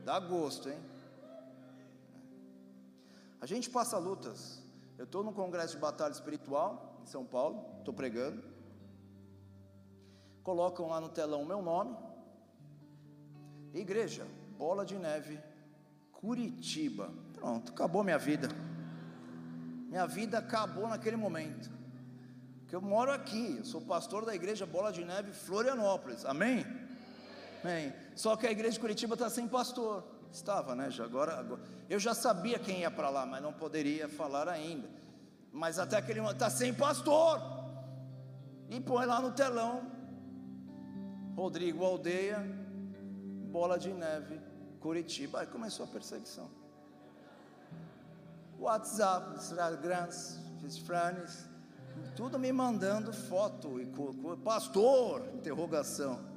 [0.04, 0.90] Dá gosto, hein?
[3.41, 4.62] A gente passa lutas.
[4.99, 8.43] Eu estou no congresso de batalha espiritual em São Paulo, estou pregando.
[10.43, 11.97] Colocam lá no telão o meu nome.
[13.73, 14.27] Igreja,
[14.60, 15.39] Bola de Neve,
[16.12, 17.12] Curitiba.
[17.34, 18.47] Pronto, acabou minha vida.
[19.89, 21.71] Minha vida acabou naquele momento.
[22.67, 26.25] Que eu moro aqui, eu sou pastor da igreja Bola de Neve, Florianópolis.
[26.25, 26.63] Amém?
[27.63, 27.91] Amém.
[28.15, 30.21] Só que a igreja de Curitiba está sem pastor.
[30.32, 30.89] Estava, né?
[30.89, 34.89] Já agora, agora, eu já sabia quem ia para lá, mas não poderia falar ainda.
[35.52, 37.41] Mas até aquele momento está sem pastor.
[38.70, 39.91] E põe lá no telão
[41.36, 42.39] Rodrigo Aldeia,
[43.52, 44.39] Bola de Neve,
[44.80, 45.41] Curitiba.
[45.41, 46.50] Aí começou a perseguição.
[48.58, 50.39] WhatsApp, Instagrams,
[50.86, 51.50] Franes,
[52.15, 53.91] tudo me mandando foto e
[54.44, 56.31] pastor, interrogação.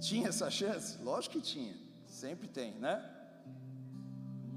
[0.00, 1.02] Tinha essa chance?
[1.02, 1.74] Lógico que tinha,
[2.06, 3.12] sempre tem, né?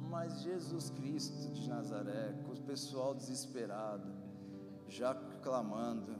[0.09, 4.11] Mas Jesus Cristo de Nazaré, com o pessoal desesperado,
[4.87, 6.15] já clamando,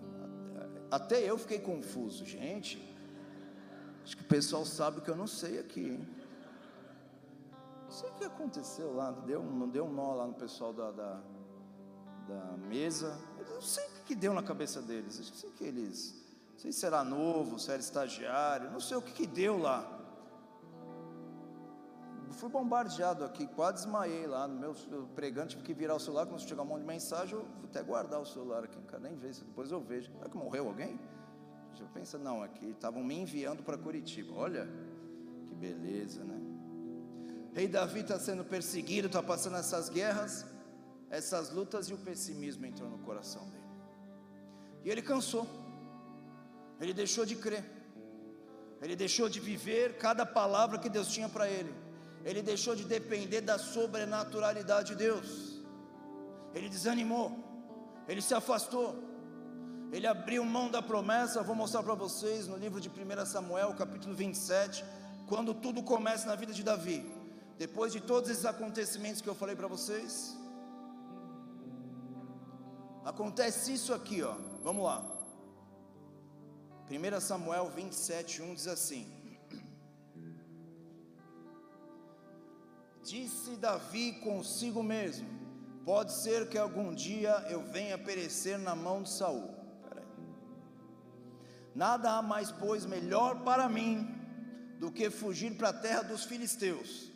[0.92, 2.82] até eu fiquei confuso, gente.
[4.04, 6.08] Acho que o pessoal sabe que eu não sei aqui, hein?
[7.84, 10.74] Não sei o que aconteceu lá, não deu, não deu um nó lá no pessoal
[10.74, 11.22] da, da,
[12.28, 13.20] da mesa.
[13.40, 15.20] Eu não sei o que deu na cabeça deles.
[15.20, 16.19] Acho que eles.
[16.60, 19.80] Não sei se era novo, se era estagiário, não sei o que, que deu lá.
[22.32, 24.76] Fui bombardeado aqui, quase desmaiei lá no meu
[25.16, 27.82] pregando, tive que virar o celular, a chegar um monte de mensagem, eu vou até
[27.82, 30.12] guardar o celular aqui, não quero nem ver, depois eu vejo.
[30.12, 31.00] Será que morreu alguém?
[31.74, 34.34] Você pensa, não, aqui estavam me enviando para Curitiba.
[34.36, 34.68] Olha,
[35.48, 36.42] que beleza, né?
[37.54, 40.46] Rei Davi está sendo perseguido, está passando essas guerras,
[41.10, 43.64] essas lutas e o pessimismo entrou no coração dele.
[44.84, 45.48] E ele cansou,
[46.80, 47.66] ele deixou de crer,
[48.82, 51.74] ele deixou de viver cada palavra que Deus tinha para ele,
[52.24, 55.62] ele deixou de depender da sobrenaturalidade de Deus,
[56.54, 57.28] ele desanimou,
[58.08, 59.10] ele se afastou,
[59.92, 61.42] ele abriu mão da promessa.
[61.42, 64.86] Vou mostrar para vocês no livro de 1 Samuel, capítulo 27,
[65.28, 67.06] quando tudo começa na vida de Davi.
[67.58, 70.38] Depois de todos esses acontecimentos que eu falei para vocês,
[73.04, 74.36] acontece isso aqui, ó.
[74.64, 75.19] Vamos lá.
[76.90, 79.08] 1 Samuel 27, 1 diz assim:
[83.04, 85.30] Disse Davi consigo mesmo:
[85.86, 89.56] Pode ser que algum dia eu venha perecer na mão de Saul.
[91.76, 94.16] Nada há mais, pois, melhor para mim
[94.80, 97.10] do que fugir para a terra dos filisteus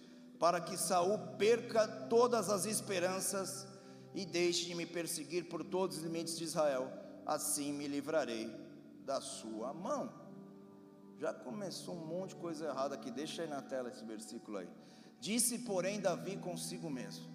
[0.43, 3.65] para que Saul perca todas as esperanças
[4.13, 6.91] e deixe de me perseguir por todos os limites de Israel,
[7.25, 8.53] assim me livrarei
[9.03, 10.11] da sua mão.
[11.17, 14.69] Já começou um monte de coisa errada aqui, deixa aí na tela esse versículo aí.
[15.19, 17.31] Disse, porém, Davi consigo mesmo.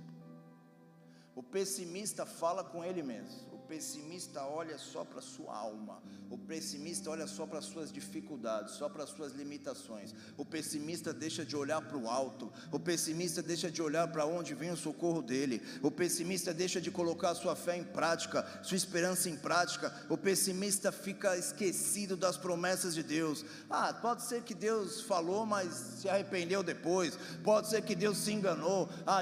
[1.34, 7.26] O pessimista fala com ele mesmo pessimista olha só para sua alma, o pessimista olha
[7.26, 11.82] só para as suas dificuldades, só para as suas limitações, o pessimista deixa de olhar
[11.82, 15.90] para o alto, o pessimista deixa de olhar para onde vem o socorro dele, o
[15.90, 21.36] pessimista deixa de colocar sua fé em prática, sua esperança em prática, o pessimista fica
[21.36, 23.44] esquecido das promessas de Deus.
[23.68, 28.32] Ah, pode ser que Deus falou, mas se arrependeu depois, pode ser que Deus se
[28.32, 29.20] enganou, ah,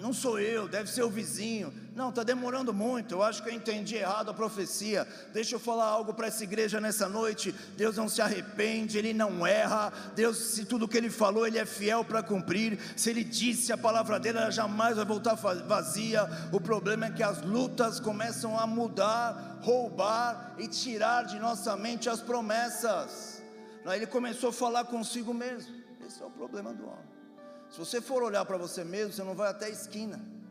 [0.00, 1.72] não sou eu, deve ser o vizinho.
[1.94, 3.14] Não, está demorando muito.
[3.14, 5.06] Eu acho que eu entendi errado a profecia.
[5.32, 7.54] Deixa eu falar algo para essa igreja nessa noite.
[7.76, 9.92] Deus não se arrepende, Ele não erra.
[10.14, 12.78] Deus, se tudo que Ele falou, Ele é fiel para cumprir.
[12.96, 16.26] Se Ele disse a palavra dele, ela jamais vai voltar vazia.
[16.50, 22.08] O problema é que as lutas começam a mudar, roubar e tirar de nossa mente
[22.08, 23.42] as promessas.
[23.84, 25.74] Ele começou a falar consigo mesmo.
[26.06, 27.12] Esse é o problema do homem.
[27.70, 30.41] Se você for olhar para você mesmo, você não vai até a esquina.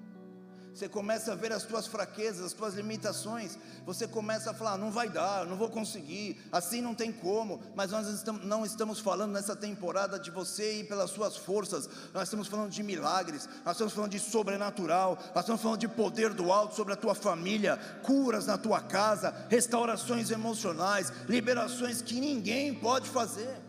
[0.74, 3.58] Você começa a ver as tuas fraquezas, as tuas limitações.
[3.86, 7.62] Você começa a falar: não vai dar, não vou conseguir, assim não tem como.
[7.76, 11.90] Mas nós não estamos falando nessa temporada de você ir pelas suas forças.
[12.14, 16.34] Nós estamos falando de milagres, nós estamos falando de sobrenatural, nós estamos falando de poder
[16.34, 22.74] do alto sobre a tua família, curas na tua casa, restaurações emocionais, liberações que ninguém
[22.74, 23.60] pode fazer.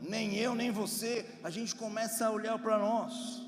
[0.00, 3.43] Nem eu, nem você, a gente começa a olhar para nós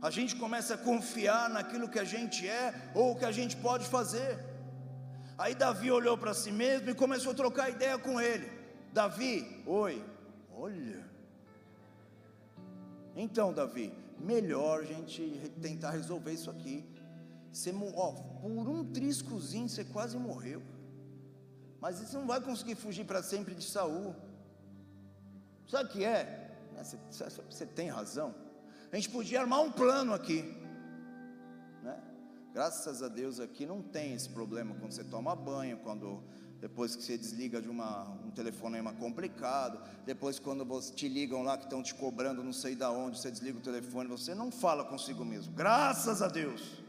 [0.00, 3.86] a gente começa a confiar naquilo que a gente é ou que a gente pode
[3.86, 4.38] fazer.
[5.36, 8.50] Aí Davi olhou para si mesmo e começou a trocar ideia com ele.
[8.92, 10.04] Davi, oi,
[10.52, 11.04] olha.
[13.14, 16.84] Então, Davi, melhor a gente tentar resolver isso aqui.
[17.52, 20.62] Você, ó, por um triscozinho você quase morreu.
[21.80, 24.14] Mas você não vai conseguir fugir para sempre de Saul.
[25.68, 26.56] Sabe o que é?
[26.76, 26.96] Você,
[27.48, 28.34] você tem razão.
[28.90, 30.42] A gente podia armar um plano aqui,
[31.82, 32.00] né?
[32.54, 36.22] Graças a Deus aqui não tem esse problema quando você toma banho, quando
[36.60, 41.56] depois que você desliga de uma, um telefonema complicado, depois quando você, te ligam lá
[41.56, 44.84] que estão te cobrando não sei da onde, você desliga o telefone, você não fala
[44.84, 45.52] consigo mesmo.
[45.54, 46.82] Graças a Deus.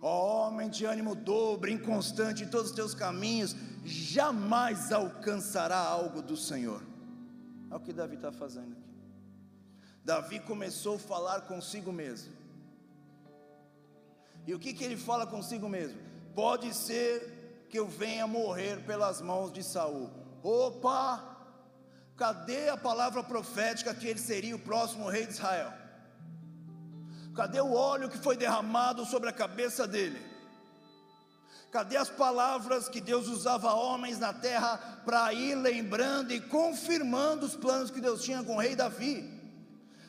[0.00, 6.36] Ó homem de ânimo dobre, inconstante em todos os teus caminhos, jamais alcançará algo do
[6.36, 6.82] Senhor.
[7.70, 8.87] É o que Davi está fazendo aqui.
[10.04, 12.32] Davi começou a falar consigo mesmo.
[14.46, 16.00] E o que, que ele fala consigo mesmo?
[16.34, 20.10] Pode ser que eu venha morrer pelas mãos de Saul.
[20.42, 21.36] Opa!
[22.16, 25.72] Cadê a palavra profética que ele seria o próximo rei de Israel?
[27.36, 30.20] Cadê o óleo que foi derramado sobre a cabeça dele?
[31.70, 37.54] Cadê as palavras que Deus usava homens na terra para ir lembrando e confirmando os
[37.54, 39.37] planos que Deus tinha com o rei Davi?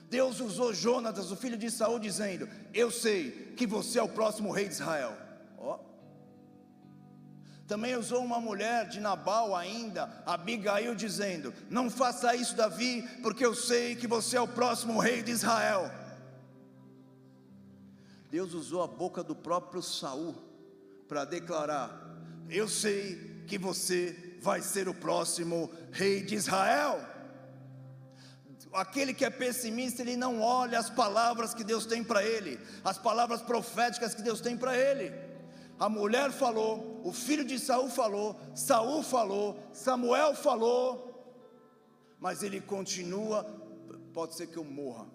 [0.09, 4.51] Deus usou Jonatas, o filho de Saul, dizendo: Eu sei que você é o próximo
[4.51, 5.15] rei de Israel.
[7.69, 13.53] Também usou uma mulher de Nabal ainda, Abigail, dizendo: Não faça isso, Davi, porque eu
[13.53, 15.91] sei que você é o próximo rei de Israel.
[18.31, 20.35] Deus usou a boca do próprio Saul
[21.07, 22.17] para declarar:
[22.49, 26.99] Eu sei que você vai ser o próximo rei de Israel.
[28.71, 32.97] Aquele que é pessimista, ele não olha as palavras que Deus tem para ele, as
[32.97, 35.11] palavras proféticas que Deus tem para ele.
[35.79, 41.09] A mulher falou, o filho de Saul falou, Saul falou, Samuel falou,
[42.19, 43.43] mas ele continua.
[44.13, 45.07] Pode ser que eu morra,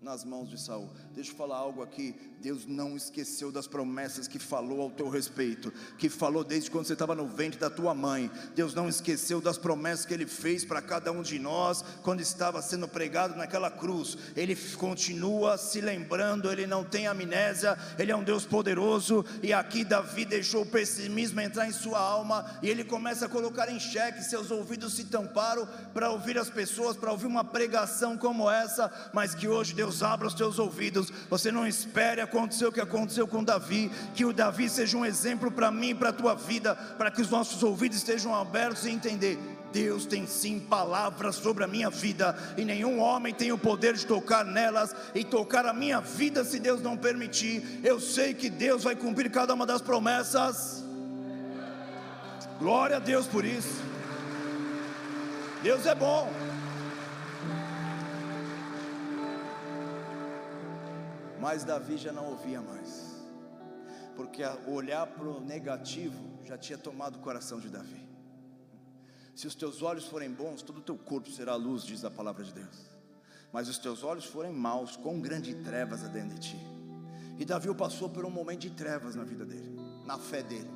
[0.00, 0.90] nas mãos de Saul.
[1.12, 2.16] Deixa eu falar algo aqui.
[2.40, 6.92] Deus não esqueceu das promessas que falou ao teu respeito, que falou desde quando você
[6.92, 8.30] estava no ventre da tua mãe.
[8.54, 12.62] Deus não esqueceu das promessas que ele fez para cada um de nós quando estava
[12.62, 14.16] sendo pregado naquela cruz.
[14.36, 19.24] Ele continua se lembrando, ele não tem amnésia, ele é um Deus poderoso.
[19.42, 23.68] E aqui Davi deixou o pessimismo entrar em sua alma e ele começa a colocar
[23.68, 24.22] em xeque.
[24.22, 29.34] Seus ouvidos se tamparam para ouvir as pessoas, para ouvir uma pregação como essa, mas
[29.34, 31.12] que hoje Deus abra os teus ouvidos.
[31.28, 35.50] Você não espere acontecer o que aconteceu com Davi, que o Davi seja um exemplo
[35.50, 39.38] para mim para a tua vida, para que os nossos ouvidos estejam abertos e entender.
[39.72, 44.06] Deus tem sim palavras sobre a minha vida, e nenhum homem tem o poder de
[44.06, 47.80] tocar nelas e tocar a minha vida se Deus não permitir.
[47.82, 50.84] Eu sei que Deus vai cumprir cada uma das promessas.
[52.58, 53.82] Glória a Deus por isso.
[55.62, 56.30] Deus é bom.
[61.40, 63.16] Mas Davi já não ouvia mais,
[64.16, 68.08] porque olhar para o negativo já tinha tomado o coração de Davi.
[69.34, 72.42] Se os teus olhos forem bons, todo o teu corpo será luz, diz a palavra
[72.42, 72.86] de Deus.
[73.52, 76.58] Mas os teus olhos forem maus, com grande trevas há dentro de ti.
[77.38, 80.68] E Davi passou por um momento de trevas na vida dele, na fé dele,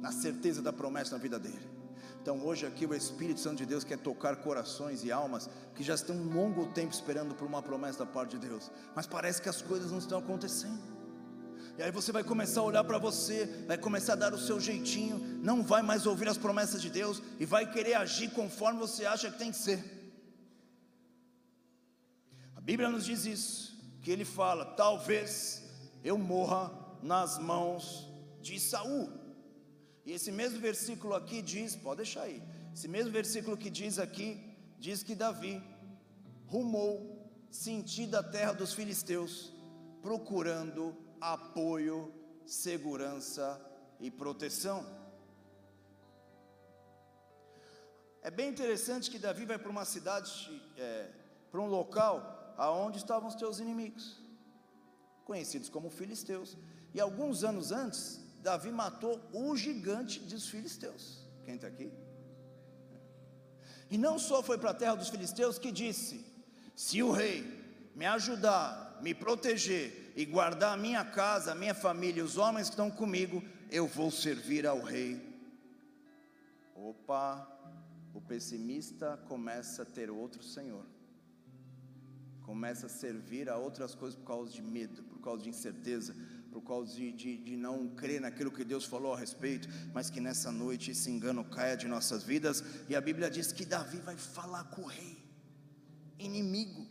[0.00, 1.71] na certeza da promessa na vida dele.
[2.22, 5.94] Então hoje aqui o Espírito Santo de Deus quer tocar corações e almas que já
[5.94, 9.48] estão um longo tempo esperando por uma promessa da parte de Deus, mas parece que
[9.48, 10.80] as coisas não estão acontecendo.
[11.76, 14.60] E aí você vai começar a olhar para você, vai começar a dar o seu
[14.60, 19.04] jeitinho, não vai mais ouvir as promessas de Deus e vai querer agir conforme você
[19.04, 19.82] acha que tem que ser.
[22.54, 25.64] A Bíblia nos diz isso, que ele fala: talvez
[26.04, 26.70] eu morra
[27.02, 28.08] nas mãos
[28.40, 29.21] de Saul.
[30.04, 32.42] E esse mesmo versículo aqui diz, pode deixar aí.
[32.74, 34.28] Esse mesmo versículo que diz aqui,
[34.78, 35.62] diz que Davi
[36.46, 36.92] rumou
[37.50, 39.52] sentido a terra dos filisteus,
[40.00, 42.12] procurando apoio,
[42.44, 43.60] segurança
[44.00, 44.84] e proteção.
[48.22, 50.32] É bem interessante que Davi vai para uma cidade,
[50.76, 51.10] é,
[51.50, 54.22] para um local aonde estavam os teus inimigos,
[55.24, 56.56] conhecidos como filisteus.
[56.94, 61.24] E alguns anos antes, Davi matou o gigante dos filisteus.
[61.44, 61.92] Quem está aqui?
[63.88, 66.24] E não só foi para a terra dos filisteus que disse:
[66.74, 67.46] se o rei
[67.94, 72.72] me ajudar, me proteger e guardar a minha casa, a minha família os homens que
[72.72, 75.30] estão comigo, eu vou servir ao rei.
[76.74, 77.46] Opa,
[78.12, 80.84] o pessimista começa a ter outro senhor,
[82.42, 86.16] começa a servir a outras coisas por causa de medo, por causa de incerteza,
[86.52, 90.20] por causa de, de, de, não crer naquilo que Deus falou a respeito, mas que
[90.20, 92.62] nessa noite esse engano caia de nossas vidas.
[92.90, 95.16] E a Bíblia diz que Davi vai falar com o rei,
[96.18, 96.86] inimigo.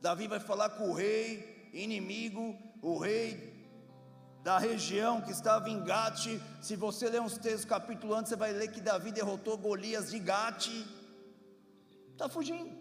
[0.00, 3.52] Davi vai falar com o rei, inimigo, o rei
[4.42, 6.40] da região que estava em Gate.
[6.60, 10.18] Se você ler uns textos capítulo antes, você vai ler que Davi derrotou Golias de
[10.18, 10.84] Gate.
[12.10, 12.76] Está fugindo,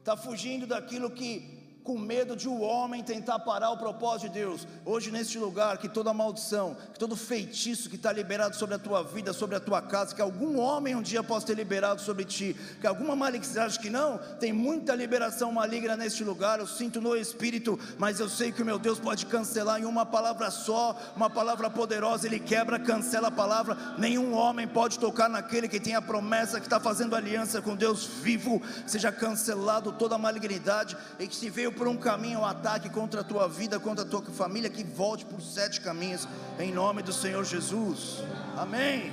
[0.00, 1.59] está fugindo daquilo que
[1.90, 4.64] com medo de o um homem tentar parar o propósito de Deus.
[4.84, 9.02] Hoje, neste lugar, que toda maldição, que todo feitiço que está liberado sobre a tua
[9.02, 12.54] vida, sobre a tua casa, que algum homem um dia possa ter liberado sobre ti,
[12.80, 16.60] que alguma malignidade que não, tem muita liberação maligna neste lugar.
[16.60, 20.06] Eu sinto no espírito, mas eu sei que o meu Deus pode cancelar em uma
[20.06, 22.28] palavra só, uma palavra poderosa.
[22.28, 23.76] Ele quebra, cancela a palavra.
[23.98, 28.06] Nenhum homem pode tocar naquele que tem a promessa, que está fazendo aliança com Deus
[28.06, 28.62] vivo.
[28.86, 33.22] Seja cancelado toda a malignidade e que se veio por um caminho o ataque contra
[33.22, 36.28] a tua vida, contra a tua família, que volte por sete caminhos,
[36.58, 38.18] em nome do Senhor Jesus.
[38.54, 39.10] Amém.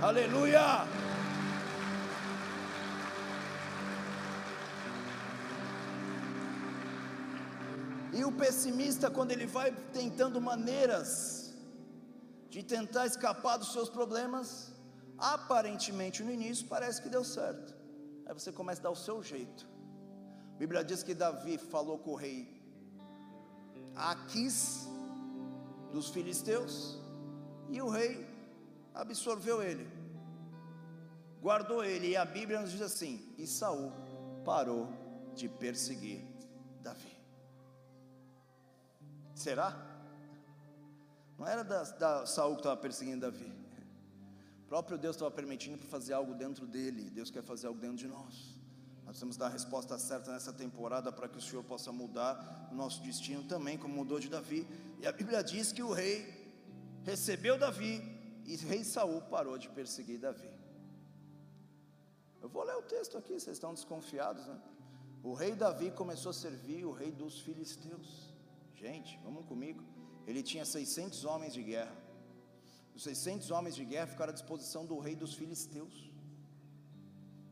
[0.00, 0.88] Aleluia.
[8.14, 11.54] E o pessimista, quando ele vai tentando maneiras
[12.48, 14.72] de tentar escapar dos seus problemas,
[15.18, 17.74] aparentemente no início parece que deu certo.
[18.24, 19.75] Aí você começa a dar o seu jeito.
[20.56, 22.56] A Bíblia diz que Davi falou com o rei
[23.94, 24.88] Aquis
[25.92, 26.98] dos filisteus
[27.70, 28.26] e o rei
[28.94, 29.86] absorveu ele,
[31.40, 33.92] guardou ele, e a Bíblia nos diz assim: e Saul
[34.44, 34.88] parou
[35.34, 36.22] de perseguir
[36.82, 37.16] Davi.
[39.34, 39.74] Será?
[41.38, 43.52] Não era da, da Saul que estava perseguindo Davi.
[44.64, 47.08] O próprio Deus estava permitindo para fazer algo dentro dele.
[47.08, 48.55] Deus quer fazer algo dentro de nós.
[49.18, 53.02] Que dar a resposta certa nessa temporada para que o Senhor possa mudar o nosso
[53.02, 54.68] destino também, como mudou de Davi.
[55.00, 56.18] E a Bíblia diz que o rei
[57.02, 58.02] recebeu Davi
[58.44, 60.50] e rei Saul parou de perseguir Davi.
[62.42, 64.60] Eu vou ler o texto aqui, vocês estão desconfiados, né?
[65.22, 68.34] O rei Davi começou a servir o rei dos filisteus.
[68.74, 69.82] Gente, vamos comigo.
[70.26, 71.96] Ele tinha 600 homens de guerra.
[72.94, 76.12] Os 600 homens de guerra ficaram à disposição do rei dos filisteus,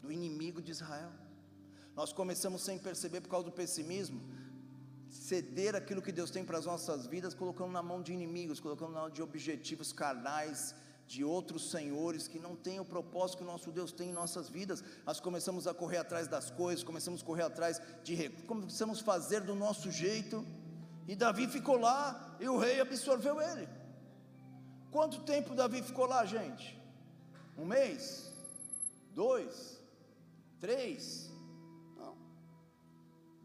[0.02, 1.24] do inimigo de Israel.
[1.97, 4.20] Nós começamos sem perceber por causa do pessimismo,
[5.09, 8.92] ceder aquilo que Deus tem para as nossas vidas, colocando na mão de inimigos, colocando
[8.92, 10.74] na mão de objetivos carnais,
[11.07, 14.49] de outros senhores que não têm o propósito que o nosso Deus tem em nossas
[14.49, 14.82] vidas.
[15.07, 19.40] Nós começamos a correr atrás das coisas, começamos a correr atrás de começamos a fazer
[19.42, 20.45] do nosso jeito.
[21.07, 23.68] E Davi ficou lá e o rei absorveu ele.
[24.90, 26.80] Quanto tempo Davi ficou lá, gente?
[27.59, 28.32] Um mês?
[29.14, 29.78] Dois?
[30.59, 31.34] Três?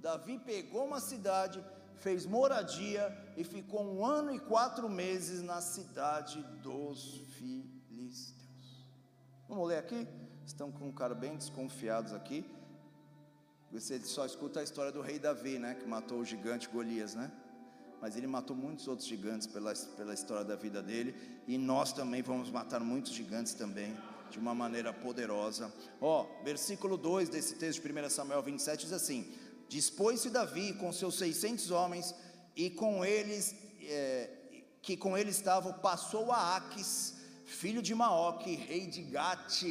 [0.02, 1.64] Davi pegou uma cidade,
[1.98, 8.88] fez moradia e ficou um ano e quatro meses na cidade dos filisteus.
[9.48, 10.08] Vamos ler aqui?
[10.46, 12.50] Estão com um cara bem desconfiados aqui.
[13.72, 15.76] Você só escuta a história do rei Davi, né?
[15.76, 17.32] Que matou o gigante Golias, né?
[18.02, 21.14] Mas ele matou muitos outros gigantes pela, pela história da vida dele.
[21.46, 23.96] E nós também vamos matar muitos gigantes também,
[24.32, 25.72] de uma maneira poderosa.
[26.00, 29.32] Ó, versículo 2 desse texto de 1 Samuel 27 diz assim:
[29.70, 32.16] Dispôs-se Davi com seus 600 homens,
[32.56, 34.30] e com eles, é,
[34.82, 37.14] que com ele estavam, passou a Aques,
[37.46, 39.64] filho de Maoque, rei de Gate,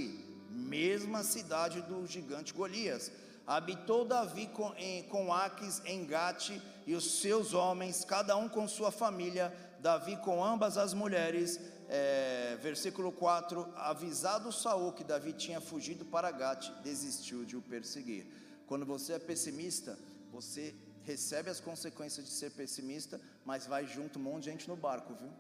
[0.51, 3.11] mesma cidade do gigante Golias.
[3.47, 8.69] Habitou Davi com, em, com Aques em Gate e os seus homens, cada um com
[8.69, 11.61] sua família, Davi com ambas as mulheres.
[11.91, 18.27] É, versículo 4: Avisado Saul que Davi tinha fugido para Gate, desistiu de o perseguir.
[18.69, 19.99] Quando você é pessimista,
[20.31, 24.77] você recebe as consequências de ser pessimista, mas vai junto um monte de gente no
[24.77, 25.31] barco, viu?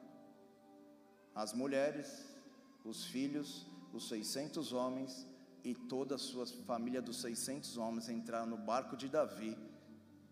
[1.35, 2.25] As mulheres,
[2.85, 5.27] os filhos, os 600 homens
[5.63, 9.55] e toda a sua família dos 600 homens entraram no barco de Davi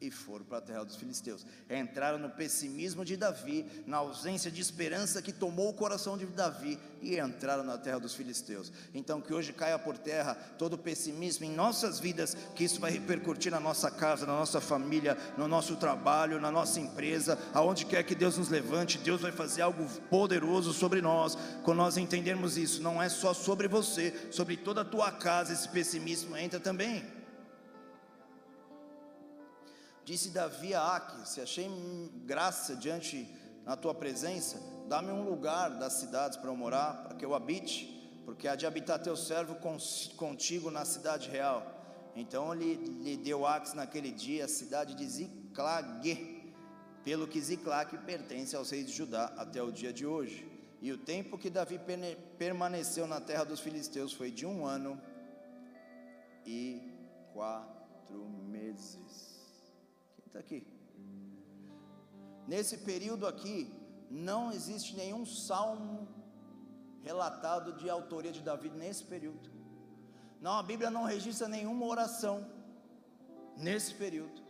[0.01, 1.47] e foram para a terra dos filisteus.
[1.71, 6.79] Entraram no pessimismo de Davi, na ausência de esperança que tomou o coração de Davi
[7.01, 8.71] e entraram na terra dos filisteus.
[8.93, 12.91] Então que hoje caia por terra todo o pessimismo em nossas vidas, que isso vai
[12.91, 18.03] repercutir na nossa casa, na nossa família, no nosso trabalho, na nossa empresa, aonde quer
[18.03, 21.39] que Deus nos levante, Deus vai fazer algo poderoso sobre nós.
[21.65, 25.69] Quando nós entendermos isso, não é só sobre você, sobre toda a tua casa esse
[25.69, 27.16] pessimismo entra também.
[30.07, 31.69] Disse Davi a Aque: Se achei
[32.25, 33.29] graça diante
[33.65, 38.23] na tua presença, dá-me um lugar das cidades para eu morar, para que eu habite,
[38.25, 39.57] porque há de habitar teu servo
[40.17, 41.61] contigo na cidade real.
[42.15, 46.55] Então ele lhe deu Aques naquele dia a cidade de Ziclag,
[47.03, 50.49] pelo que Ziclag pertence aos reis de Judá até o dia de hoje.
[50.81, 51.81] E o tempo que Davi
[52.39, 55.03] permaneceu na terra dos filisteus foi de um ano
[56.47, 56.81] e
[57.33, 59.26] quatro meses
[60.37, 60.67] está aqui.
[62.47, 63.73] Nesse período aqui,
[64.11, 66.07] não existe nenhum salmo
[67.03, 69.51] relatado de autoria de Davi nesse período.
[70.41, 72.47] Não, a Bíblia não registra nenhuma oração
[73.57, 74.43] nesse período.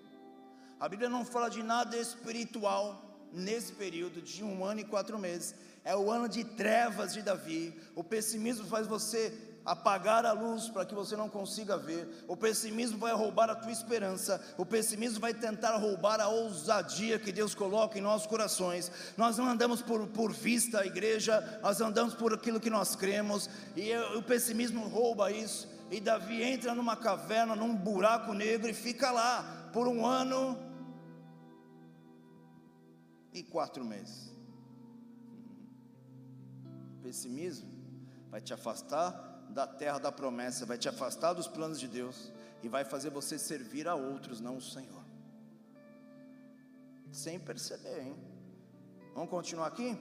[0.78, 5.54] A Bíblia não fala de nada espiritual nesse período de um ano e quatro meses.
[5.84, 7.74] É o ano de trevas de Davi.
[7.94, 12.24] O pessimismo faz você apagar a luz para que você não consiga ver.
[12.28, 14.40] O pessimismo vai roubar a tua esperança.
[14.56, 18.90] O pessimismo vai tentar roubar a ousadia que Deus coloca em nossos corações.
[19.16, 23.50] Nós não andamos por, por vista a igreja, nós andamos por aquilo que nós cremos.
[23.74, 25.68] E o pessimismo rouba isso.
[25.90, 30.56] E Davi entra numa caverna, num buraco negro e fica lá por um ano
[33.32, 34.32] e quatro meses.
[37.02, 37.70] Pessimismo
[38.30, 42.32] vai te afastar da terra da promessa, vai te afastar dos planos de Deus
[42.62, 45.04] e vai fazer você servir a outros, não o Senhor.
[47.12, 48.16] sem perceber, hein?
[49.14, 49.96] Vamos continuar aqui?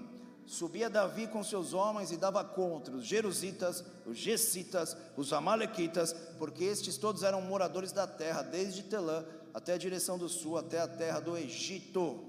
[0.46, 6.64] Subia Davi com seus homens e dava contra os Jerusitas, os Gessitas, os Amalequitas, porque
[6.64, 10.88] estes todos eram moradores da terra, desde Telã até a direção do sul, até a
[10.88, 12.26] terra do Egito.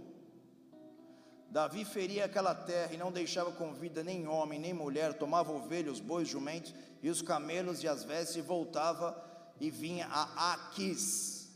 [1.51, 6.01] Davi feria aquela terra e não deixava com vida nem homem, nem mulher, tomava ovelhas,
[6.01, 6.73] bois, jumentos
[7.07, 9.17] e os camelos e as vestes e voltava
[9.61, 11.49] e vinha a Aquis.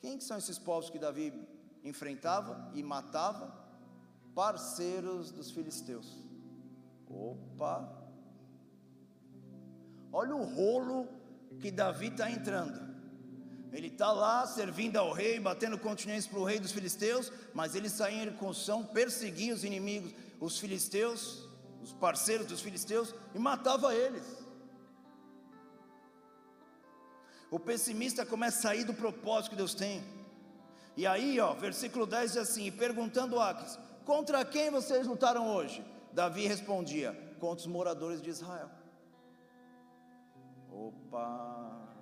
[0.00, 1.32] Quem que são esses povos que Davi
[1.82, 3.64] enfrentava e matava?
[4.34, 6.18] parceiros dos filisteus.
[7.08, 7.88] Opa!
[10.12, 11.08] Olha o rolo
[11.60, 12.92] que Davi está entrando.
[13.72, 17.88] Ele está lá servindo ao rei, batendo continência para o rei dos filisteus, mas ele
[17.88, 21.48] saía em reconstrução, perseguia os inimigos, os filisteus,
[21.82, 24.43] os parceiros dos filisteus, e matava eles.
[27.54, 30.02] O pessimista começa a sair do propósito que Deus tem.
[30.96, 35.84] E aí, ó, versículo 10 diz assim: perguntando a Aques, Contra quem vocês lutaram hoje?
[36.12, 38.68] Davi respondia: Contra os moradores de Israel.
[40.68, 41.94] Opa!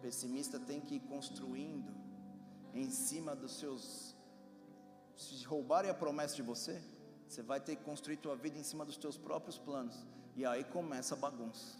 [0.00, 1.94] pessimista tem que ir construindo
[2.72, 4.16] em cima dos seus.
[5.14, 6.82] Se roubarem a promessa de você,
[7.28, 10.06] você vai ter que construir tua vida em cima dos teus próprios planos.
[10.34, 11.76] E aí começa a bagunça.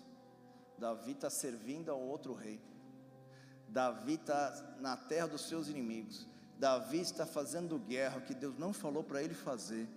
[0.77, 2.61] Davi está servindo ao outro rei.
[3.71, 6.27] Davi está na terra dos seus inimigos.
[6.59, 9.89] Davi está fazendo guerra que Deus não falou para ele fazer.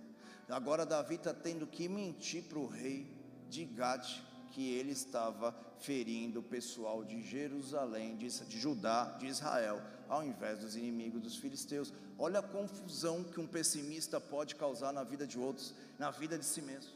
[0.48, 3.06] Agora Davi está tendo que mentir para o rei
[3.48, 4.22] de Gade
[4.52, 10.60] que ele estava ferindo o pessoal de Jerusalém, de, de Judá, de Israel, ao invés
[10.60, 11.92] dos inimigos dos filisteus.
[12.16, 16.44] Olha a confusão que um pessimista pode causar na vida de outros, na vida de
[16.44, 16.92] si mesmo.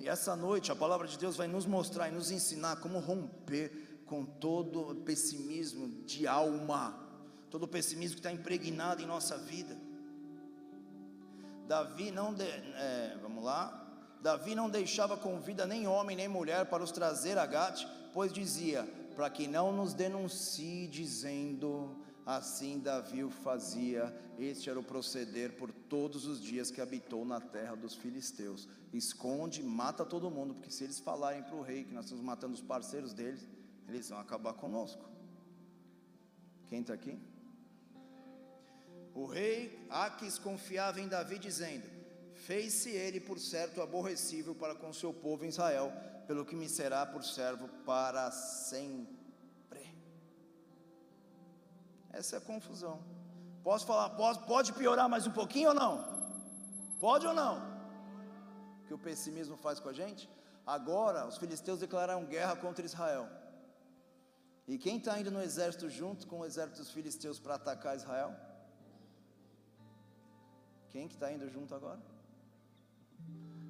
[0.00, 3.87] E essa noite a palavra de Deus vai nos mostrar e nos ensinar como romper
[4.08, 7.08] com todo pessimismo de alma
[7.50, 9.76] todo o pessimismo que está impregnado em nossa vida.
[11.66, 13.84] Davi não, de, é, vamos lá,
[14.22, 18.32] Davi não deixava com vida nem homem nem mulher para os trazer a Gate, pois
[18.32, 18.84] dizia,
[19.14, 25.70] para que não nos denuncie dizendo, assim Davi o fazia, este era o proceder por
[25.70, 30.84] todos os dias que habitou na terra dos filisteus, esconde, mata todo mundo, porque se
[30.84, 33.46] eles falarem para o rei que nós estamos matando os parceiros deles,
[33.88, 35.04] eles vão acabar conosco,
[36.68, 37.18] quem está aqui?
[39.14, 41.86] O rei Aques confiava em Davi, dizendo:
[42.34, 45.90] Fez-se ele por certo aborrecível para com seu povo Israel,
[46.26, 49.92] pelo que me será por servo para sempre.
[52.12, 53.02] Essa é a confusão.
[53.64, 55.92] Posso falar, pode, pode piorar mais um pouquinho ou não?
[57.00, 57.60] Pode ou não?
[58.86, 60.28] Que o pessimismo faz com a gente?
[60.66, 63.28] Agora, os filisteus declararam guerra contra Israel.
[64.68, 68.36] E quem está indo no exército junto com o exército dos filisteus para atacar Israel?
[70.90, 72.00] Quem que está indo junto agora?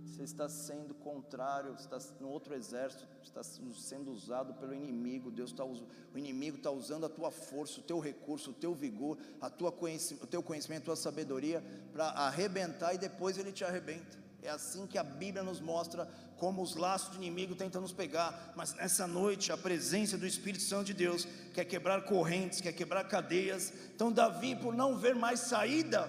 [0.04, 5.30] Você está sendo contrário, está no outro exército, está sendo usado pelo inimigo.
[5.30, 5.86] Deus está o
[6.16, 10.26] inimigo está usando a tua força, o teu recurso, o teu vigor, a tua o
[10.26, 14.27] teu conhecimento, a tua sabedoria para arrebentar e depois ele te arrebenta.
[14.42, 18.52] É assim que a Bíblia nos mostra como os laços do inimigo tentam nos pegar,
[18.56, 23.04] mas nessa noite a presença do Espírito Santo de Deus quer quebrar correntes, quer quebrar
[23.08, 23.72] cadeias.
[23.94, 26.08] Então Davi, por não ver mais saída,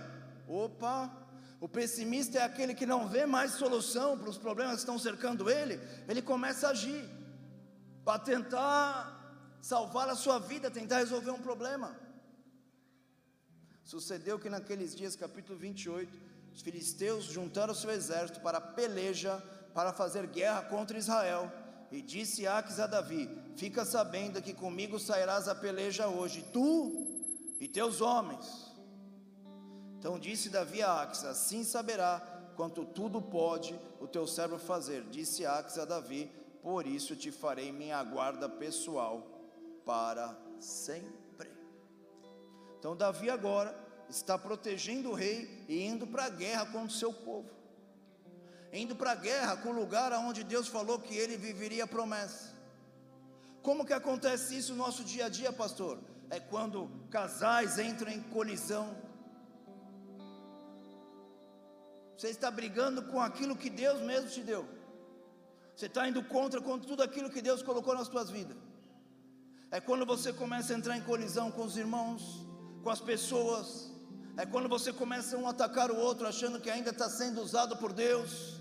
[0.49, 1.15] Opa!
[1.61, 5.49] O pessimista é aquele que não vê mais solução para os problemas que estão cercando
[5.49, 7.07] ele, ele começa a agir
[8.03, 9.15] para tentar
[9.61, 11.95] salvar a sua vida, tentar resolver um problema.
[13.83, 16.17] Sucedeu que naqueles dias, capítulo 28,
[16.53, 19.41] os filisteus juntaram seu exército para a peleja,
[19.73, 21.51] para fazer guerra contra Israel.
[21.91, 27.07] E disse Aques a Davi: Fica sabendo que comigo sairás a peleja hoje, tu
[27.59, 28.69] e teus homens.
[29.97, 32.19] Então disse Davi a Ax: Assim saberá
[32.55, 35.03] quanto tudo pode o teu servo fazer.
[35.09, 36.31] Disse Ax a Davi:
[36.61, 39.27] Por isso te farei minha guarda pessoal
[39.85, 41.51] para sempre.
[42.77, 47.13] Então Davi agora está protegendo o rei e indo para a guerra contra o seu
[47.13, 47.49] povo.
[48.71, 52.53] Indo para a guerra com o lugar onde Deus falou que ele viveria a promessa.
[53.61, 55.99] Como que acontece isso no nosso dia a dia, pastor?
[56.29, 58.95] É quando casais entram em colisão
[62.19, 64.67] Você está brigando com aquilo que Deus mesmo te deu.
[65.73, 68.57] Você está indo contra, contra tudo aquilo que Deus colocou nas tuas vidas.
[69.71, 72.45] É quando você começa a entrar em colisão com os irmãos,
[72.83, 73.88] com as pessoas.
[74.39, 77.75] É quando você começa um a atacar o outro, achando que ainda está sendo usado
[77.75, 78.57] por Deus.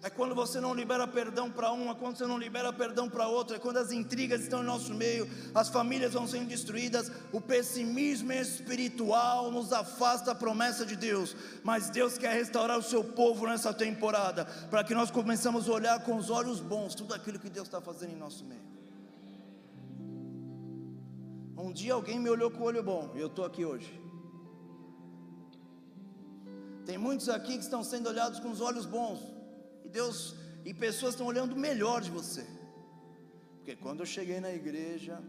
[0.00, 3.26] É quando você não libera perdão para um, é quando você não libera perdão para
[3.26, 7.40] outro, é quando as intrigas estão em nosso meio, as famílias vão sendo destruídas, o
[7.40, 11.34] pessimismo espiritual nos afasta da promessa de Deus.
[11.64, 16.04] Mas Deus quer restaurar o seu povo nessa temporada, para que nós começamos a olhar
[16.04, 18.62] com os olhos bons tudo aquilo que Deus está fazendo em nosso meio.
[21.58, 24.09] Um dia alguém me olhou com o olho bom, e eu estou aqui hoje.
[26.90, 29.20] Tem muitos aqui que estão sendo olhados com os olhos bons.
[29.84, 30.34] E Deus
[30.64, 32.44] e pessoas estão olhando melhor de você.
[33.54, 35.22] Porque quando eu cheguei na igreja,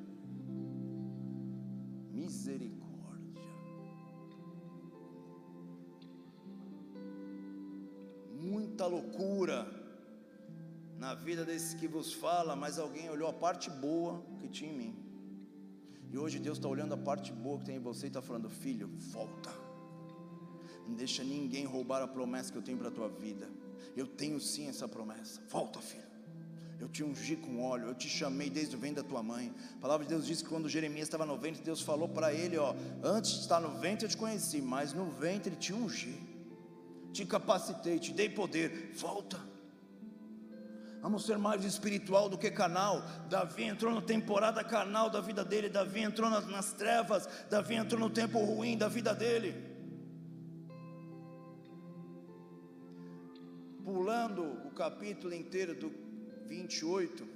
[2.12, 3.44] misericórdia.
[8.52, 9.60] Muita loucura
[10.98, 14.78] na vida desses que vos fala, mas alguém olhou a parte boa que tinha em
[14.84, 14.96] mim.
[16.10, 18.50] E hoje Deus está olhando a parte boa que tem em você e está falando,
[18.50, 19.71] filho, volta.
[20.92, 23.48] Não deixa ninguém roubar a promessa que eu tenho para a tua vida.
[23.96, 25.40] Eu tenho sim essa promessa.
[25.48, 26.04] Volta, filho.
[26.82, 29.54] Eu te ungi com óleo, eu te chamei desde o ventre da tua mãe.
[29.78, 32.58] A palavra de Deus diz que quando Jeremias estava no ventre, Deus falou para ele:
[32.58, 36.20] ó, antes de estar no ventre eu te conheci, mas no ventre te ungi,
[37.14, 38.92] te capacitei, te dei poder.
[38.96, 39.40] Volta.
[41.02, 43.02] Vamos ser mais espiritual do que canal.
[43.30, 45.70] Davi entrou na temporada canal da vida dele.
[45.70, 47.30] Davi entrou nas, nas trevas.
[47.50, 49.71] Davi entrou no tempo ruim da vida dele.
[53.92, 55.92] Pulando o capítulo inteiro do
[56.48, 57.28] 28,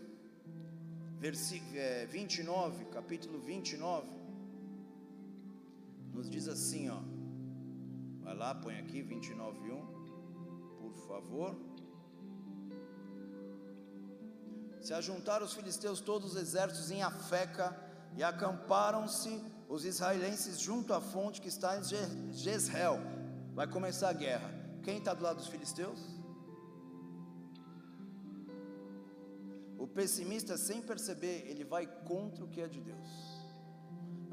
[1.19, 4.07] versículo é, 29, capítulo 29,
[6.13, 7.01] nos diz assim, ó.
[8.21, 9.85] Vai lá, põe aqui 29:1,
[10.79, 11.55] por favor.
[14.79, 17.77] Se ajuntaram os filisteus todos os exércitos em Afeca
[18.15, 21.83] e acamparam-se os israelenses junto à fonte que está em
[22.31, 22.97] Jezreel.
[23.53, 24.49] Vai começar a guerra.
[24.83, 26.14] Quem está do lado dos filisteus?
[29.85, 33.34] O pessimista, sem perceber, ele vai contra o que é de Deus.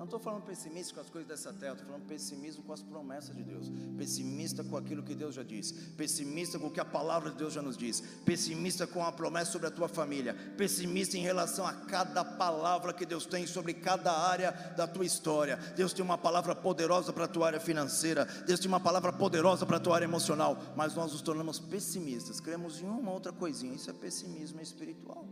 [0.03, 3.37] Não estou falando pessimista com as coisas dessa terra, estou falando pessimismo com as promessas
[3.37, 7.31] de Deus, pessimista com aquilo que Deus já disse, pessimista com o que a palavra
[7.31, 11.21] de Deus já nos diz, pessimista com a promessa sobre a tua família, pessimista em
[11.21, 15.57] relação a cada palavra que Deus tem sobre cada área da tua história.
[15.77, 19.65] Deus tem uma palavra poderosa para a tua área financeira, Deus tem uma palavra poderosa
[19.65, 23.73] para a tua área emocional, mas nós nos tornamos pessimistas, cremos em uma outra coisinha,
[23.73, 25.25] isso é pessimismo espiritual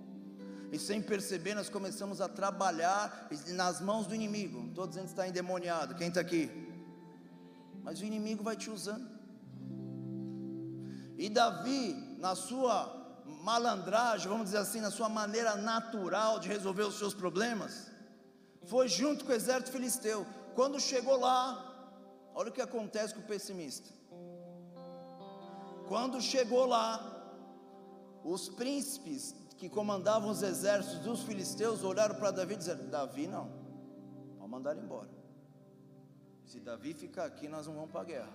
[0.73, 4.61] e sem perceber nós começamos a trabalhar nas mãos do inimigo.
[4.61, 6.51] Não estou dizendo que está endemoniado, quem está aqui?
[7.83, 9.09] Mas o inimigo vai te usando.
[11.19, 12.97] E Davi, na sua
[13.43, 17.91] malandragem, vamos dizer assim, na sua maneira natural de resolver os seus problemas,
[18.67, 20.27] foi junto com o exército filisteu.
[20.55, 21.43] Quando chegou lá,
[22.35, 23.89] olha o que acontece com o pessimista.
[25.89, 26.89] Quando chegou lá,
[28.23, 33.51] os príncipes que comandavam os exércitos dos filisteus olharam para Davi e disseram: Davi não,
[34.39, 35.11] vamos mandar ele embora.
[36.47, 38.33] Se Davi ficar aqui, nós não vamos para a guerra.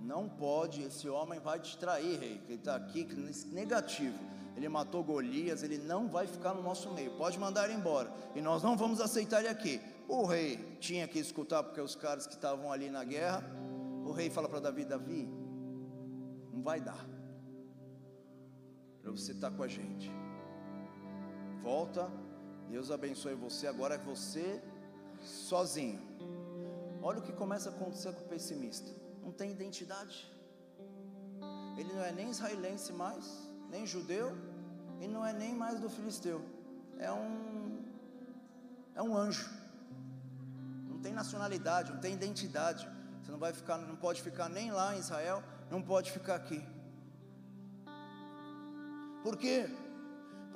[0.00, 2.40] Não pode, esse homem vai distrair, rei.
[2.46, 3.06] Ele está aqui
[3.52, 4.18] negativo.
[4.56, 7.16] Ele matou Golias, ele não vai ficar no nosso meio.
[7.16, 8.10] Pode mandar ele embora.
[8.34, 9.80] E nós não vamos aceitar ele aqui.
[10.08, 13.44] O rei tinha que escutar, porque os caras que estavam ali na guerra.
[14.06, 15.28] O rei fala para Davi: Davi,
[16.52, 17.06] não vai dar.
[19.02, 20.10] Para você estar tá com a gente
[21.68, 22.10] volta.
[22.74, 23.66] Deus abençoe você.
[23.74, 24.46] Agora é você
[25.50, 26.00] sozinho.
[27.08, 28.90] Olha o que começa a acontecer com o pessimista:
[29.24, 30.16] não tem identidade.
[31.78, 33.26] Ele não é nem israelense mais,
[33.74, 34.26] nem judeu,
[35.02, 36.40] e não é nem mais do filisteu.
[37.08, 37.28] É um
[39.00, 39.48] é um anjo.
[40.90, 42.88] Não tem nacionalidade, não tem identidade.
[43.18, 45.38] Você não vai ficar, não pode ficar nem lá em Israel,
[45.70, 46.60] não pode ficar aqui.
[49.22, 49.58] Por quê?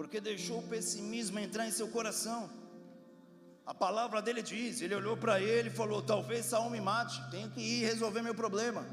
[0.02, 2.50] Porque deixou o pessimismo entrar em seu coração.
[3.64, 7.48] A palavra dele diz: ele olhou para ele e falou: Talvez Saul me mate, tenho
[7.50, 8.84] que ir resolver meu problema.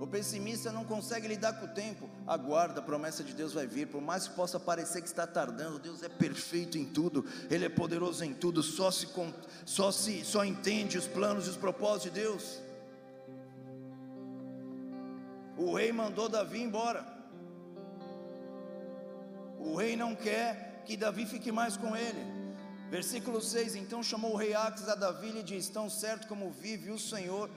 [0.00, 2.08] O pessimista não consegue lidar com o tempo.
[2.26, 3.88] Aguarda, a promessa de Deus vai vir.
[3.88, 7.26] Por mais que possa parecer que está tardando, Deus é perfeito em tudo.
[7.50, 8.62] Ele é poderoso em tudo.
[8.62, 9.08] Só se
[9.66, 12.62] só se só entende os planos e os propósitos de Deus.
[15.58, 17.17] O rei mandou Davi embora.
[19.58, 22.38] O rei não quer que Davi fique mais com ele.
[22.90, 26.90] Versículo 6: Então chamou o rei Aques a Davi e disse: Tão certo como vive
[26.90, 27.50] o Senhor,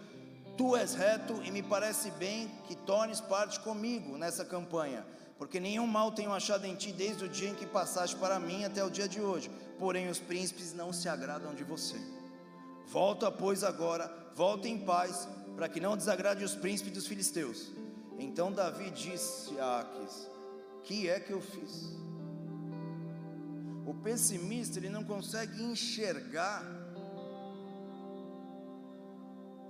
[0.58, 5.06] tu és reto e me parece bem que tornes parte comigo nessa campanha,
[5.38, 8.66] porque nenhum mal tenho achado em ti desde o dia em que passaste para mim
[8.66, 9.50] até o dia de hoje.
[9.80, 12.00] Porém, os príncipes não se agradam de você.
[12.88, 17.72] Volta, pois, agora, volta em paz, para que não desagrade os príncipes dos filisteus.
[18.20, 20.30] Então Davi disse a Aques:
[20.84, 21.74] Que é que eu fiz?
[23.86, 26.64] O pessimista ele não consegue enxergar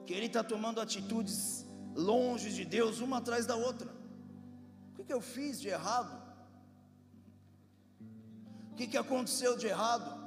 [0.05, 3.89] que ele está tomando atitudes longe de Deus, uma atrás da outra.
[4.91, 6.21] O que, que eu fiz de errado?
[8.71, 10.19] O que, que aconteceu de errado?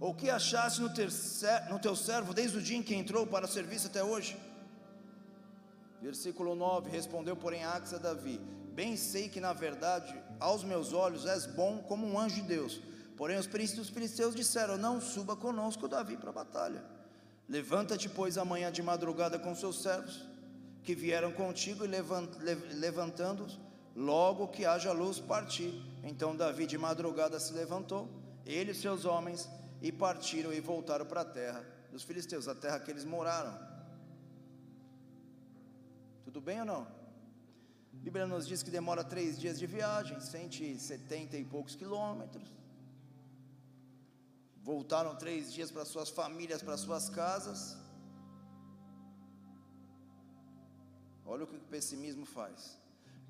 [0.00, 0.88] Ou o que achaste no,
[1.70, 4.36] no teu servo desde o dia em que entrou para o serviço até hoje?
[6.02, 8.40] Versículo 9: Respondeu, porém, Axa a Davi:
[8.74, 12.80] Bem sei que na verdade, aos meus olhos, és bom como um anjo de Deus.
[13.16, 16.84] Porém, os príncipes filisteus disseram: Não suba conosco, Davi, para a batalha.
[17.48, 20.26] Levanta-te, pois, amanhã de madrugada com seus servos,
[20.82, 23.60] que vieram contigo, e levantando-os,
[23.94, 25.72] logo que haja luz, partir.
[26.02, 28.08] Então Davi de madrugada se levantou,
[28.44, 29.48] ele e seus homens,
[29.80, 33.71] e partiram e voltaram para a terra dos filisteus, a terra que eles moraram.
[36.32, 36.82] Tudo bem ou não?
[37.92, 42.50] A Bíblia nos diz que demora três dias de viagem, 170 e poucos quilômetros.
[44.62, 47.76] Voltaram três dias para suas famílias, para suas casas.
[51.26, 52.81] Olha o que o pessimismo faz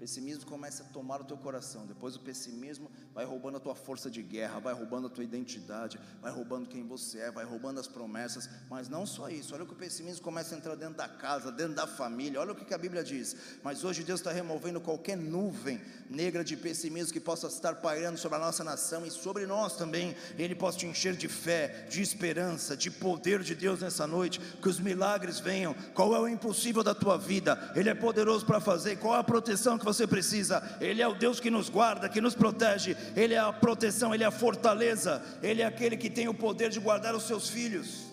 [0.03, 1.87] pessimismo começa a tomar o teu coração.
[1.87, 5.97] Depois o pessimismo vai roubando a tua força de guerra, vai roubando a tua identidade,
[6.21, 8.51] vai roubando quem você é, vai roubando as promessas.
[8.69, 9.55] Mas não só isso.
[9.55, 12.41] Olha o que o pessimismo começa a entrar dentro da casa, dentro da família.
[12.41, 13.37] Olha o que a Bíblia diz.
[13.63, 15.81] Mas hoje Deus está removendo qualquer nuvem
[16.11, 20.17] negra de pessimismo que possa estar pairando sobre a nossa nação e sobre nós também.
[20.37, 24.41] Ele possa te encher de fé, de esperança, de poder de Deus nessa noite.
[24.41, 25.73] Que os milagres venham.
[25.95, 27.73] Qual é o impossível da tua vida?
[27.77, 28.97] Ele é poderoso para fazer.
[28.97, 30.63] Qual é a proteção que você você precisa.
[30.81, 32.97] Ele é o Deus que nos guarda, que nos protege.
[33.15, 35.23] Ele é a proteção, ele é a fortaleza.
[35.43, 38.07] Ele é aquele que tem o poder de guardar os seus filhos.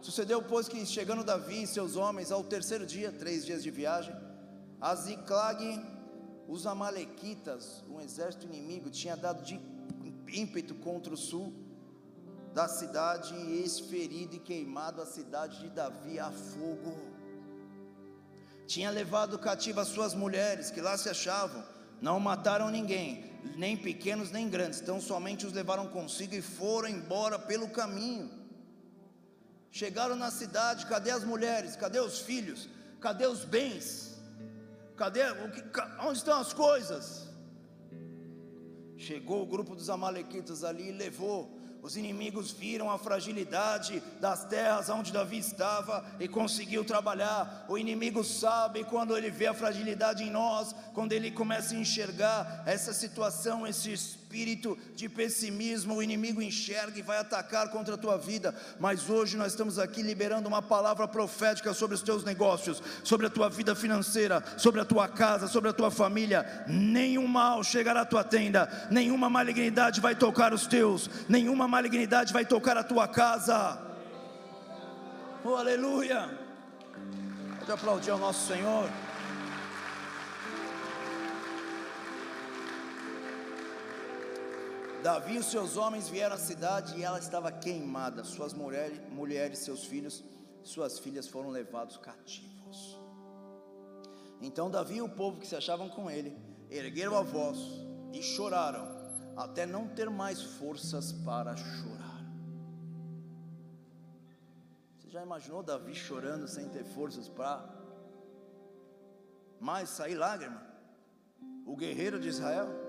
[0.00, 4.14] Sucedeu, pois, que chegando Davi e seus homens ao terceiro dia, três dias de viagem,
[4.80, 5.84] a Ziclag,
[6.46, 9.60] os Amalequitas, um exército inimigo, tinha dado de
[10.32, 11.52] ímpeto contra o sul
[12.54, 17.17] da cidade e esferido e queimado a cidade de Davi a fogo
[18.68, 21.64] tinha levado cativo as suas mulheres que lá se achavam,
[22.02, 23.24] não mataram ninguém,
[23.56, 28.30] nem pequenos nem grandes, então somente os levaram consigo e foram embora pelo caminho.
[29.70, 31.76] Chegaram na cidade, cadê as mulheres?
[31.76, 32.68] Cadê os filhos?
[33.00, 34.18] Cadê os bens?
[34.96, 35.62] Cadê o que,
[36.00, 37.26] onde estão as coisas?
[38.98, 44.88] Chegou o grupo dos amalequitas ali e levou os inimigos viram a fragilidade das terras
[44.88, 47.64] onde Davi estava e conseguiu trabalhar.
[47.68, 52.62] O inimigo sabe quando ele vê a fragilidade em nós, quando ele começa a enxergar
[52.66, 54.17] essa situação, esse
[54.94, 58.54] de pessimismo, o inimigo enxerga e vai atacar contra a tua vida.
[58.78, 63.30] Mas hoje nós estamos aqui liberando uma palavra profética sobre os teus negócios, sobre a
[63.30, 66.64] tua vida financeira, sobre a tua casa, sobre a tua família.
[66.68, 72.44] Nenhum mal chegará à tua tenda, nenhuma malignidade vai tocar os teus, nenhuma malignidade vai
[72.44, 73.80] tocar a tua casa.
[75.42, 76.28] Oh, aleluia!
[77.60, 78.88] Pode aplaudir ao nosso Senhor.
[85.02, 88.24] Davi e seus homens vieram à cidade e ela estava queimada.
[88.24, 90.24] Suas mulheres, mulheres, seus filhos,
[90.62, 92.98] suas filhas foram levados cativos.
[94.40, 96.36] Então Davi e o povo que se achavam com ele
[96.70, 97.58] ergueram a voz
[98.12, 98.86] e choraram,
[99.36, 102.24] até não ter mais forças para chorar.
[104.98, 107.64] Você já imaginou Davi chorando sem ter forças para
[109.60, 110.60] mais sair lágrima?
[111.64, 112.87] O guerreiro de Israel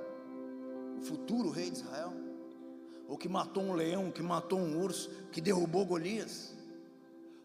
[0.99, 2.13] futuro rei de Israel,
[3.07, 6.55] o que matou um leão, que matou um urso, que derrubou Golias,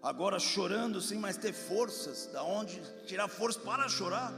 [0.03, 4.33] agora chorando sem mais ter forças, da onde tirar força para chorar.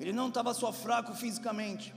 [0.00, 1.94] Ele não estava só fraco fisicamente,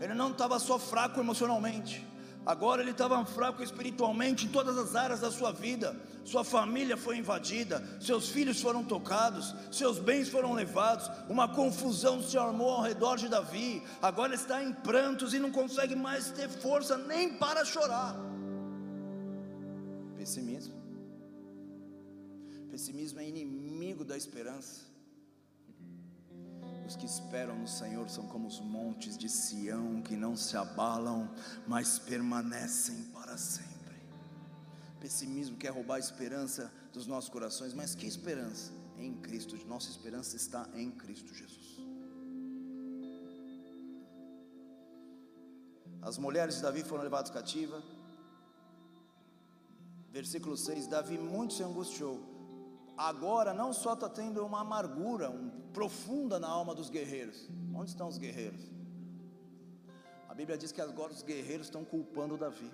[0.00, 2.06] ele não estava só fraco emocionalmente,
[2.46, 5.96] Agora ele estava fraco espiritualmente em todas as áreas da sua vida.
[6.24, 11.10] Sua família foi invadida, seus filhos foram tocados, seus bens foram levados.
[11.28, 13.82] Uma confusão se armou ao redor de Davi.
[14.00, 18.16] Agora está em prantos e não consegue mais ter força nem para chorar.
[20.16, 20.74] Pessimismo.
[22.70, 24.95] Pessimismo é inimigo da esperança.
[26.86, 31.28] Os que esperam no Senhor são como os montes de Sião que não se abalam,
[31.66, 33.96] mas permanecem para sempre.
[35.00, 38.72] Pessimismo quer roubar a esperança dos nossos corações, mas que esperança?
[38.96, 41.76] Em Cristo, nossa esperança está em Cristo Jesus.
[46.00, 47.82] As mulheres de Davi foram levadas cativa.
[50.12, 52.35] Versículo 6: Davi muito se angustiou
[52.96, 57.48] agora não só está tendo uma amargura um, profunda na alma dos guerreiros.
[57.74, 58.60] Onde estão os guerreiros?
[60.28, 62.70] A Bíblia diz que agora os guerreiros estão culpando Davi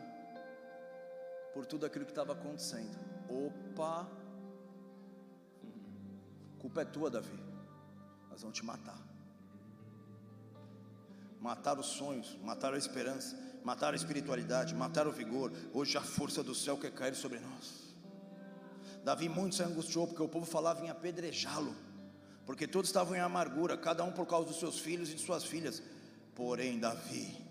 [1.52, 2.96] por tudo aquilo que estava acontecendo.
[3.28, 4.08] Opa!
[6.58, 7.38] Culpa é tua, Davi.
[8.30, 8.98] Nós vamos te matar.
[11.40, 15.52] Matar os sonhos, matar a esperança, matar a espiritualidade, matar o vigor.
[15.74, 17.81] Hoje a força do céu quer cair sobre nós.
[19.04, 21.74] Davi muito se angustiou porque o povo falava em apedrejá-lo,
[22.46, 25.44] porque todos estavam em amargura, cada um por causa dos seus filhos e de suas
[25.44, 25.82] filhas.
[26.34, 27.41] Porém, Davi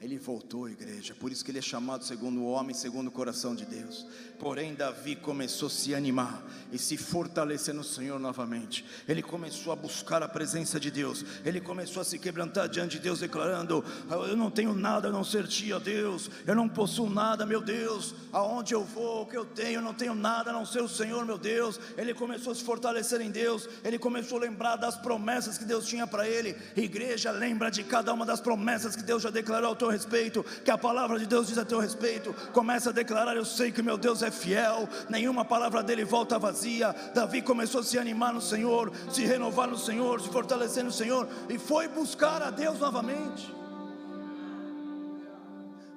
[0.00, 3.54] ele voltou, igreja, por isso que ele é chamado segundo o homem, segundo o coração
[3.54, 4.06] de Deus.
[4.38, 8.84] Porém, Davi começou a se animar e se fortalecer no Senhor novamente.
[9.08, 11.24] Ele começou a buscar a presença de Deus.
[11.44, 15.24] Ele começou a se quebrantar diante de Deus, declarando: Eu não tenho nada a não
[15.24, 16.30] ser ti, ó Deus.
[16.46, 18.14] Eu não possuo nada, meu Deus.
[18.30, 20.88] Aonde eu vou, o que eu tenho, eu não tenho nada a não ser o
[20.88, 21.80] Senhor, meu Deus.
[21.96, 23.66] Ele começou a se fortalecer em Deus.
[23.82, 26.54] Ele começou a lembrar das promessas que Deus tinha para ele.
[26.76, 30.70] Igreja, lembra de cada uma das promessas que Deus já declarou ao teu respeito, que
[30.70, 32.34] a palavra de Deus diz a teu respeito.
[32.52, 36.92] Começa a declarar: Eu sei que meu Deus é fiel, nenhuma palavra dele volta vazia.
[37.14, 41.28] Davi começou a se animar no Senhor, se renovar no Senhor, se fortalecer no Senhor
[41.48, 43.54] e foi buscar a Deus novamente.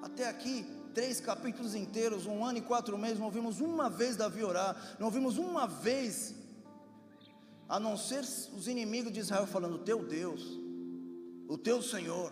[0.03, 4.43] Até aqui, três capítulos inteiros, um ano e quatro meses, não ouvimos uma vez Davi
[4.43, 6.35] orar, não ouvimos uma vez,
[7.67, 10.43] a não ser os inimigos de Israel falando: Teu Deus,
[11.47, 12.31] o teu Senhor,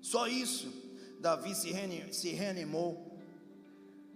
[0.00, 0.79] só isso.
[1.20, 3.18] Davi se reanimou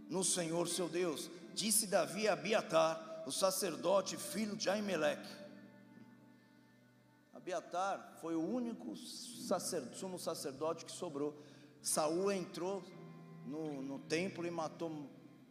[0.09, 1.31] no Senhor seu Deus.
[1.55, 5.29] Disse Davi a Abiatar, o sacerdote, filho de Aimeleque.
[7.33, 11.39] Abiatar foi o único sacerdote, sumo sacerdote que sobrou.
[11.83, 12.83] Saul entrou
[13.45, 14.91] no, no templo e matou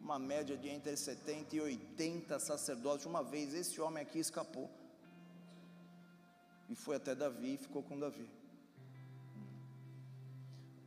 [0.00, 3.06] uma média de entre 70 e 80 sacerdotes.
[3.06, 4.68] Uma vez esse homem aqui escapou.
[6.68, 8.28] E foi até Davi e ficou com Davi.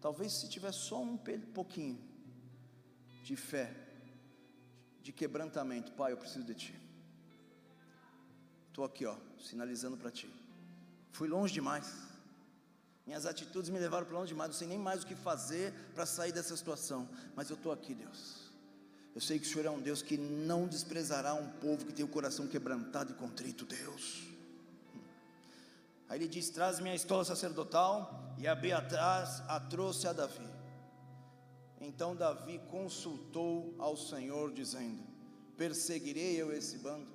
[0.02, 1.18] Talvez se tivesse só um
[1.54, 2.00] pouquinho
[3.24, 3.76] de fé,
[5.02, 6.80] de quebrantamento, Pai, eu preciso de Ti.
[8.70, 10.30] Estou aqui, ó, sinalizando para Ti.
[11.12, 11.92] Fui longe demais.
[13.06, 14.52] Minhas atitudes me levaram para longe demais.
[14.52, 17.10] Não sei nem mais o que fazer para sair dessa situação.
[17.36, 18.52] Mas eu estou aqui, Deus.
[19.16, 22.06] Eu sei que o Senhor é um Deus que não desprezará um povo que tem
[22.06, 24.28] o coração quebrantado e contrito, Deus.
[26.08, 30.48] Aí ele diz: Traz minha estola sacerdotal, e Abiatar a trouxe a Davi.
[31.80, 35.04] Então Davi consultou ao Senhor, dizendo:
[35.56, 37.08] Perseguirei eu esse bando,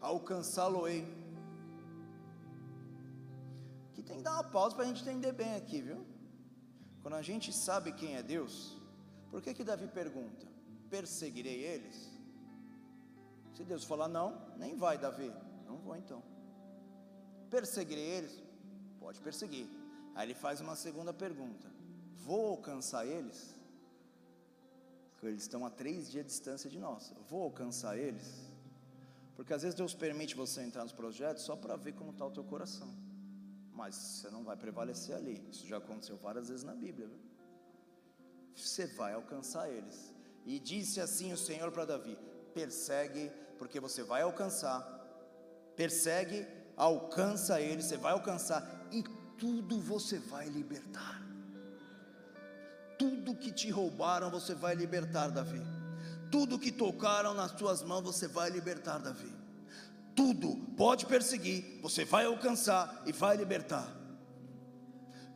[0.00, 1.06] alcançá-lo-ei.
[3.94, 6.04] Que tem que dar uma pausa para a gente entender bem aqui, viu?
[7.02, 8.76] Quando a gente sabe quem é Deus,
[9.30, 10.46] por que que Davi pergunta:
[10.88, 12.10] Perseguirei eles?
[13.54, 15.32] Se Deus falar não, nem vai, Davi.
[15.66, 16.22] Não vou então.
[17.50, 18.42] Perseguirei eles?
[18.98, 19.83] Pode perseguir.
[20.14, 21.68] Aí ele faz uma segunda pergunta:
[22.24, 23.54] Vou alcançar eles?
[25.12, 27.12] Porque eles estão a três dias de distância de nós.
[27.28, 28.26] Vou alcançar eles?
[29.34, 32.30] Porque às vezes Deus permite você entrar nos projetos só para ver como está o
[32.30, 32.88] teu coração.
[33.72, 35.44] Mas você não vai prevalecer ali.
[35.50, 37.08] Isso já aconteceu várias vezes na Bíblia.
[37.08, 37.18] Viu?
[38.54, 40.14] Você vai alcançar eles.
[40.46, 42.16] E disse assim o Senhor para Davi:
[42.52, 44.82] persegue, porque você vai alcançar.
[45.74, 46.46] Persegue,
[46.76, 49.02] alcança eles, você vai alcançar, e
[49.44, 51.20] tudo você vai libertar.
[52.98, 55.60] Tudo que te roubaram, você vai libertar, Davi.
[56.30, 59.30] Tudo que tocaram nas tuas mãos, você vai libertar, Davi.
[60.16, 63.86] Tudo pode perseguir, você vai alcançar e vai libertar.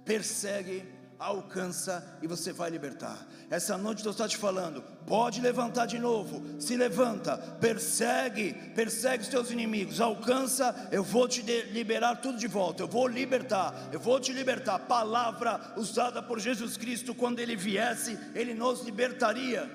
[0.07, 3.27] Persegue, alcança e você vai libertar.
[3.51, 9.29] Essa noite Deus está te falando: pode levantar de novo, se levanta, persegue, persegue os
[9.29, 14.21] teus inimigos, alcança, eu vou te liberar tudo de volta, eu vou libertar, eu vou
[14.21, 14.79] te libertar.
[14.81, 19.69] Palavra usada por Jesus Cristo, quando ele viesse, ele nos libertaria.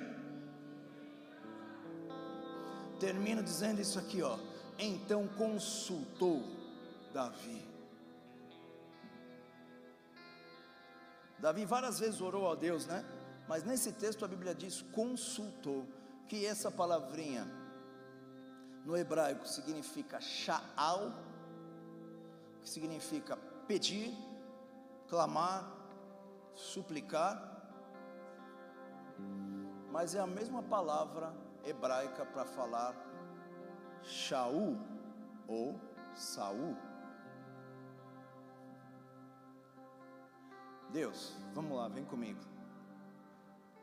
[2.99, 4.37] Termino dizendo isso aqui, ó.
[4.79, 6.41] Então consultou
[7.13, 7.72] Davi
[11.43, 13.03] Davi várias vezes orou a Deus, né?
[13.49, 15.85] Mas nesse texto a Bíblia diz consultou,
[16.29, 17.45] que essa palavrinha
[18.85, 21.11] no hebraico significa sha'al,
[22.61, 23.35] que significa
[23.67, 24.15] pedir,
[25.09, 25.69] clamar,
[26.55, 27.35] suplicar,
[29.91, 31.33] mas é a mesma palavra
[31.65, 32.95] hebraica para falar
[34.01, 34.77] Shaul
[35.45, 35.77] ou
[36.15, 36.92] Saul.
[40.93, 42.39] Deus, vamos lá, vem comigo.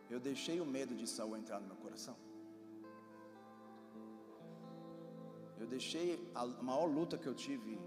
[0.09, 2.17] Eu deixei o medo de Saul entrar no meu coração.
[5.59, 7.79] Eu deixei a maior luta que eu tive,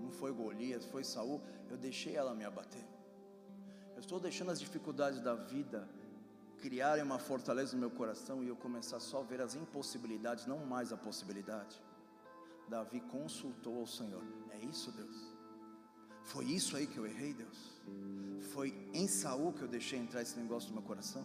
[0.00, 2.86] não foi Golias, foi Saul, eu deixei ela me abater.
[3.94, 5.86] Eu estou deixando as dificuldades da vida
[6.58, 10.64] criarem uma fortaleza no meu coração e eu começar só a ver as impossibilidades, não
[10.64, 11.80] mais a possibilidade.
[12.66, 14.24] Davi consultou ao Senhor.
[14.50, 15.33] É isso, Deus?
[16.24, 17.58] Foi isso aí que eu errei, Deus?
[18.52, 21.24] Foi em Saul que eu deixei entrar esse negócio no meu coração?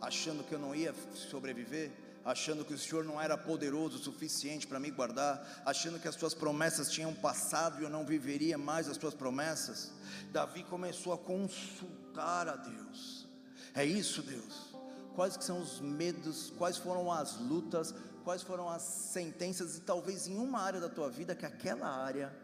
[0.00, 1.90] Achando que eu não ia sobreviver?
[2.26, 6.16] achando que o Senhor não era poderoso o suficiente para me guardar, achando que as
[6.16, 9.92] suas promessas tinham passado e eu não viveria mais as suas promessas.
[10.32, 13.28] Davi começou a consultar a Deus.
[13.72, 14.74] É isso, Deus.
[15.14, 17.94] Quais que são os medos, quais foram as lutas,
[18.24, 22.34] quais foram as sentenças e talvez em uma área da tua vida que aquela área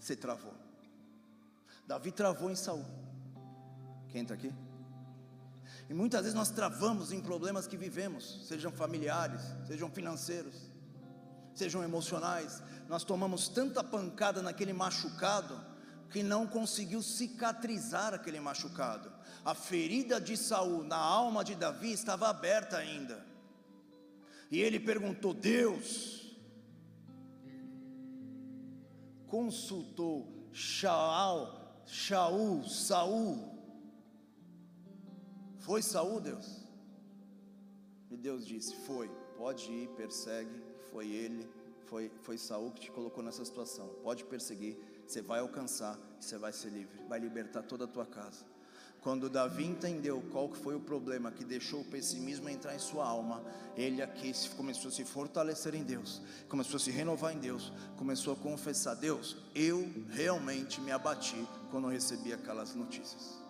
[0.00, 0.54] se travou.
[1.86, 2.84] Davi travou em Saul.
[4.08, 4.52] Quem está aqui?
[5.88, 10.54] E muitas vezes nós travamos em problemas que vivemos, sejam familiares, sejam financeiros,
[11.54, 12.62] sejam emocionais.
[12.88, 15.60] Nós tomamos tanta pancada naquele machucado
[16.10, 19.12] que não conseguiu cicatrizar aquele machucado.
[19.44, 23.24] A ferida de Saul na alma de Davi estava aberta ainda.
[24.50, 26.19] E ele perguntou: Deus,
[29.30, 31.48] consultou Shaul,
[31.86, 33.60] Shaul, Saul,
[35.60, 36.66] foi Saul, Deus?
[38.10, 40.50] E Deus disse: Foi, pode ir, persegue.
[40.90, 41.48] Foi ele,
[41.84, 43.88] foi, foi Saul que te colocou nessa situação.
[44.02, 44.76] Pode perseguir,
[45.06, 48.44] você vai alcançar, você vai ser livre, vai libertar toda a tua casa.
[49.02, 53.42] Quando Davi entendeu qual foi o problema que deixou o pessimismo entrar em sua alma,
[53.74, 58.34] ele aqui começou a se fortalecer em Deus, começou a se renovar em Deus, começou
[58.34, 63.40] a confessar: Deus, eu realmente me abati quando recebi aquelas notícias.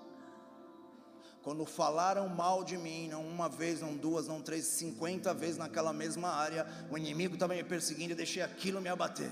[1.43, 5.93] Quando falaram mal de mim, não uma vez, não duas, não três, cinquenta vezes naquela
[5.93, 9.31] mesma área, o inimigo estava me perseguindo, e deixei aquilo me abater.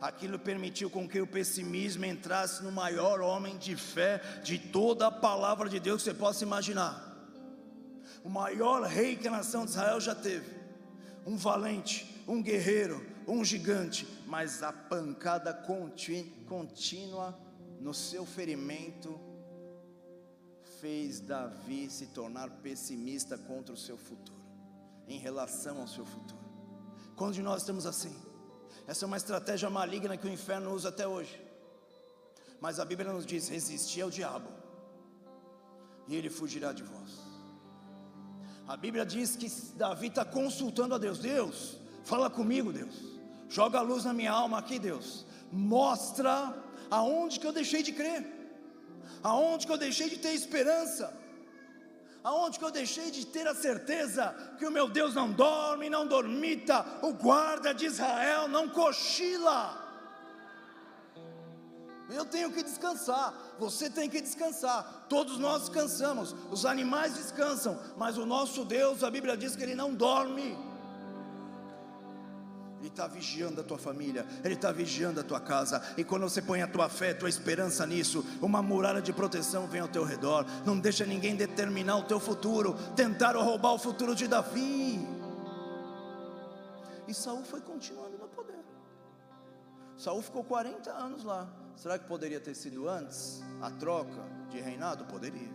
[0.00, 5.10] Aquilo permitiu com que o pessimismo entrasse no maior homem de fé de toda a
[5.10, 7.14] palavra de Deus que você possa imaginar.
[8.22, 10.54] O maior rei que a nação de Israel já teve.
[11.24, 17.36] Um valente, um guerreiro, um gigante, mas a pancada contínua
[17.80, 19.20] no seu ferimento
[20.80, 24.38] fez Davi se tornar pessimista contra o seu futuro,
[25.08, 26.40] em relação ao seu futuro.
[27.16, 28.14] Quando nós estamos assim?
[28.86, 31.40] Essa é uma estratégia maligna que o inferno usa até hoje.
[32.60, 34.48] Mas a Bíblia nos diz: resistir ao diabo,
[36.06, 37.10] e ele fugirá de vós.
[38.66, 42.94] A Bíblia diz que Davi está consultando a Deus: Deus, fala comigo, Deus,
[43.48, 46.54] joga a luz na minha alma aqui, Deus, mostra
[46.90, 48.34] aonde que eu deixei de crer.
[49.22, 51.12] Aonde que eu deixei de ter esperança,
[52.26, 56.04] aonde que eu deixei de ter a certeza que o meu Deus não dorme, não
[56.04, 59.80] dormita, o guarda de Israel não cochila.
[62.10, 68.18] Eu tenho que descansar, você tem que descansar, todos nós descansamos, os animais descansam, mas
[68.18, 70.58] o nosso Deus, a Bíblia diz que ele não dorme.
[72.78, 75.82] Ele está vigiando a tua família, Ele está vigiando a tua casa.
[75.96, 79.66] E quando você põe a tua fé, a tua esperança nisso, uma muralha de proteção
[79.66, 80.44] vem ao teu redor.
[80.64, 82.76] Não deixa ninguém determinar o teu futuro.
[82.94, 85.00] Tentaram roubar o futuro de Davi.
[87.08, 88.64] E Saul foi continuando no poder.
[89.96, 91.48] Saul ficou 40 anos lá.
[91.76, 95.04] Será que poderia ter sido antes a troca de reinado?
[95.06, 95.50] Poderia.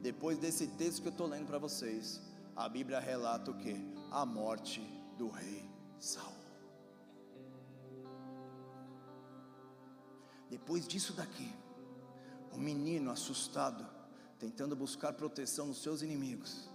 [0.00, 2.20] Depois desse texto que eu estou lendo para vocês,
[2.54, 3.76] a Bíblia relata o que?
[4.10, 6.34] A morte do rei Saul.
[10.48, 11.52] Depois disso daqui,
[12.52, 13.86] o menino assustado,
[14.38, 16.70] tentando buscar proteção nos seus inimigos,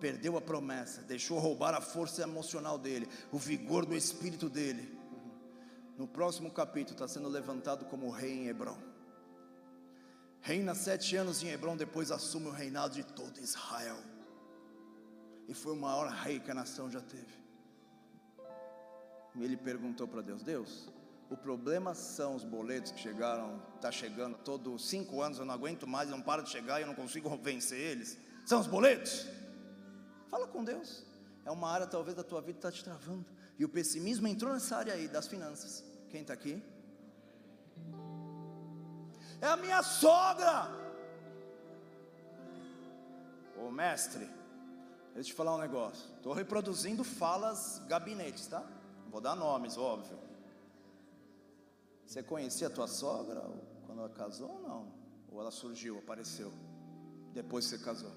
[0.00, 4.98] perdeu a promessa, deixou roubar a força emocional dele, o vigor do espírito dele.
[5.96, 8.78] No próximo capítulo está sendo levantado como rei em Hebron.
[10.40, 13.98] Reina sete anos em Hebron, depois assume o reinado de todo Israel.
[15.48, 17.47] E foi o maior rei que a nação já teve
[19.44, 20.88] ele perguntou para Deus: Deus,
[21.30, 25.86] o problema são os boletos que chegaram, está chegando todos cinco anos, eu não aguento
[25.86, 28.18] mais, não para de chegar, eu não consigo vencer eles.
[28.46, 29.26] São os boletos?
[30.30, 31.04] Fala com Deus.
[31.44, 33.26] É uma área talvez da tua vida está te travando.
[33.58, 35.84] E o pessimismo entrou nessa área aí das finanças.
[36.10, 36.62] Quem está aqui?
[39.40, 40.68] É a minha sogra.
[43.56, 44.24] Ô mestre,
[45.14, 46.08] deixa eu te falar um negócio.
[46.16, 48.64] Estou reproduzindo falas gabinetes, tá?
[49.18, 50.16] Vou dar nomes, óbvio.
[52.06, 53.42] Você conhecia a tua sogra
[53.84, 54.92] quando ela casou ou não?
[55.28, 56.52] Ou ela surgiu, apareceu
[57.32, 58.12] depois você casou?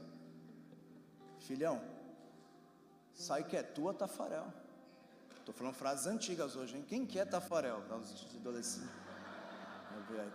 [1.40, 1.82] Filhão,
[3.16, 4.46] sai que é tua, Tafarel.
[5.40, 6.86] Estou falando frases antigas hoje, hein?
[6.88, 7.80] Quem que é Tafarel?
[7.80, 8.88] Os adolescentes.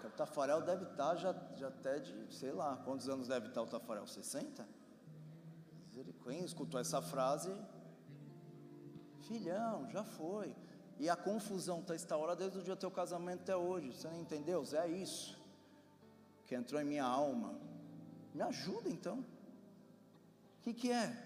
[0.04, 3.60] O Tafarel deve estar tá já, já até de, sei lá, quantos anos deve estar
[3.60, 4.04] tá o Tafarel?
[4.04, 4.66] 60?
[6.24, 7.54] Quem escutou essa frase?
[9.26, 10.54] Filhão, já foi.
[10.98, 13.92] E a confusão está instaurada desde o dia do teu casamento até hoje.
[13.92, 14.64] Você não entendeu?
[14.64, 15.36] Zé, é isso
[16.46, 17.58] que entrou em minha alma.
[18.34, 19.18] Me ajuda então.
[19.18, 21.24] O que, que é?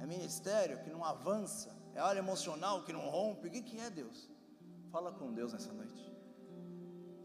[0.00, 1.74] É ministério que não avança?
[1.94, 3.48] É área emocional que não rompe?
[3.48, 4.28] O que, que é Deus?
[4.90, 6.12] Fala com Deus nessa noite.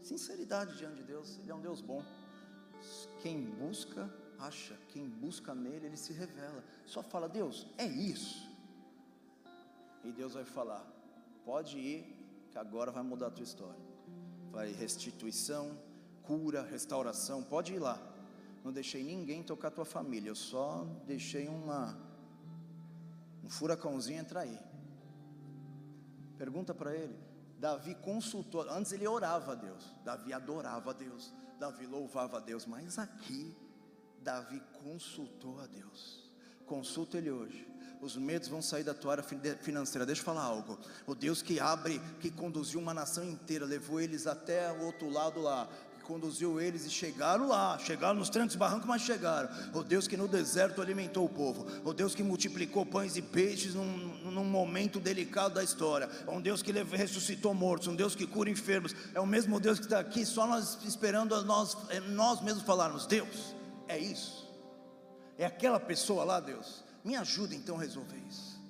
[0.02, 2.02] Sinceridade diante de Deus, Ele é um Deus bom.
[3.20, 4.76] Quem busca, acha.
[4.88, 6.62] Quem busca nele, ele se revela.
[6.84, 8.51] Só fala, Deus, é isso.
[10.04, 10.84] E Deus vai falar:
[11.44, 13.80] pode ir, que agora vai mudar a tua história.
[14.50, 15.78] Vai restituição,
[16.22, 18.00] cura, restauração, pode ir lá.
[18.64, 21.98] Não deixei ninguém tocar tua família, eu só deixei uma
[23.42, 24.58] um furacãozinho entrar aí.
[26.38, 27.18] Pergunta para ele.
[27.58, 32.66] Davi consultou, antes ele orava a Deus, Davi adorava a Deus, Davi louvava a Deus,
[32.66, 33.56] mas aqui
[34.20, 36.28] Davi consultou a Deus.
[36.66, 37.71] Consulta ele hoje.
[38.02, 39.24] Os medos vão sair da tua área
[39.60, 40.04] financeira.
[40.04, 40.76] Deixa eu falar algo.
[41.06, 45.40] O Deus que abre, que conduziu uma nação inteira, levou eles até o outro lado
[45.40, 45.68] lá
[46.02, 49.48] conduziu eles e chegaram lá, chegaram nos trancos e barrancos, mas chegaram.
[49.72, 53.74] O Deus que no deserto alimentou o povo, o Deus que multiplicou pães e peixes
[53.74, 58.50] num, num momento delicado da história, um Deus que ressuscitou mortos, um Deus que cura
[58.50, 62.64] enfermos, é o mesmo Deus que está aqui, só nós esperando nós, é, nós mesmos
[62.64, 63.54] falarmos: Deus,
[63.86, 64.52] é isso,
[65.38, 68.60] é aquela pessoa lá, Deus, me ajuda então a resolver isso.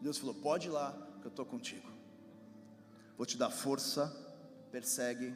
[0.00, 1.88] Deus falou: pode ir lá, que eu estou contigo,
[3.16, 4.14] vou te dar força,
[4.70, 5.34] persegue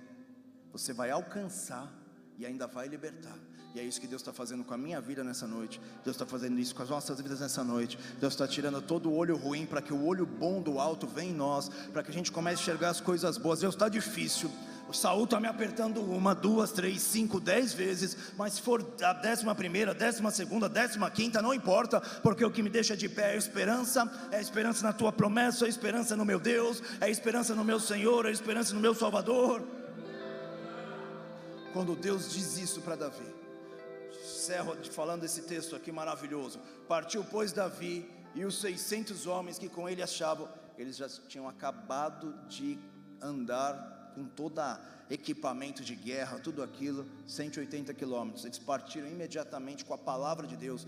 [0.73, 1.93] você vai alcançar
[2.39, 3.37] e ainda vai libertar.
[3.75, 5.81] E é isso que Deus está fazendo com a minha vida nessa noite.
[6.05, 7.99] Deus está fazendo isso com as nossas vidas nessa noite.
[8.21, 11.31] Deus está tirando todo o olho ruim para que o olho bom do alto venha
[11.31, 13.61] em nós, para que a gente comece a enxergar as coisas boas.
[13.61, 14.51] Deus está difícil.
[14.93, 19.15] O Saul está me apertando uma, duas, três, cinco, dez vezes, mas se for a
[19.15, 23.31] décima primeira, décima segunda, décima quinta, não importa, porque o que me deixa de pé
[23.31, 26.83] é a esperança, é a esperança na tua promessa, é a esperança no meu Deus,
[27.01, 29.63] é a esperança no meu Senhor, é a esperança no meu Salvador.
[31.73, 33.35] Quando Deus diz isso para Davi,
[34.23, 36.61] encerro falando esse texto aqui maravilhoso.
[36.87, 42.35] Partiu, pois, Davi e os 600 homens que com ele achavam, eles já tinham acabado
[42.47, 42.79] de
[43.23, 48.45] andar com toda equipamento de guerra, tudo aquilo, 180 quilômetros.
[48.45, 50.87] Eles partiram imediatamente com a palavra de Deus.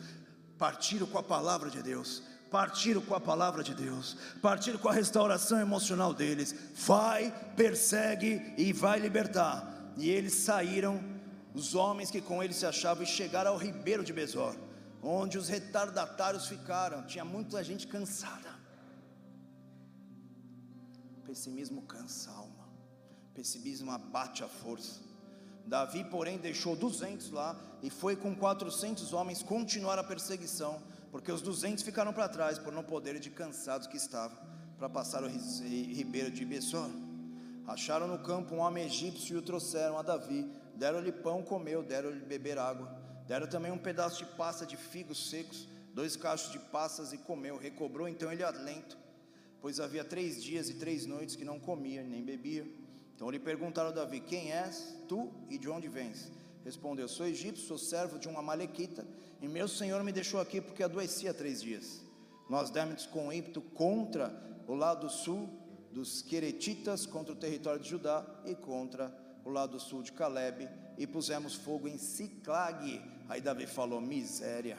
[0.56, 2.22] Partiram com a palavra de Deus
[2.54, 6.54] partiram com a palavra de Deus, partiram com a restauração emocional deles.
[6.86, 9.92] Vai, persegue e vai libertar.
[9.96, 11.02] E eles saíram,
[11.52, 14.54] os homens que com eles se achavam, e chegaram ao ribeiro de Besor,
[15.02, 17.04] onde os retardatários ficaram.
[17.04, 18.54] Tinha muita gente cansada.
[21.26, 22.30] pessimismo cansa
[23.34, 25.00] pessimismo abate a força.
[25.66, 31.42] Davi, porém, deixou 200 lá e foi com 400 homens continuar a perseguição, porque os
[31.42, 34.36] 200 ficaram para trás por não poderem de cansados que estavam
[34.78, 36.90] para passar o ribeiro de Besor.
[37.66, 40.50] Acharam no campo um homem egípcio e o trouxeram a Davi.
[40.74, 42.94] Deram-lhe pão, comeu, deram-lhe beber água.
[43.26, 47.56] Deram também um pedaço de pasta de figos secos, dois cachos de passas e comeu.
[47.56, 48.98] Recobrou então ele alento,
[49.62, 52.83] pois havia três dias e três noites que não comia nem bebia.
[53.14, 56.30] Então lhe perguntaram a Davi: Quem és tu e de onde vens?
[56.64, 59.06] Respondeu: Sou egípcio, sou servo de uma malequita,
[59.40, 62.02] e meu senhor me deixou aqui porque adoecia três dias.
[62.48, 64.34] Nós demos com ímpeto contra
[64.66, 65.48] o lado sul
[65.92, 70.68] dos Queretitas contra o território de Judá e contra o lado sul de Caleb,
[70.98, 73.00] e pusemos fogo em Ciclag.
[73.28, 74.76] Aí Davi falou: miséria,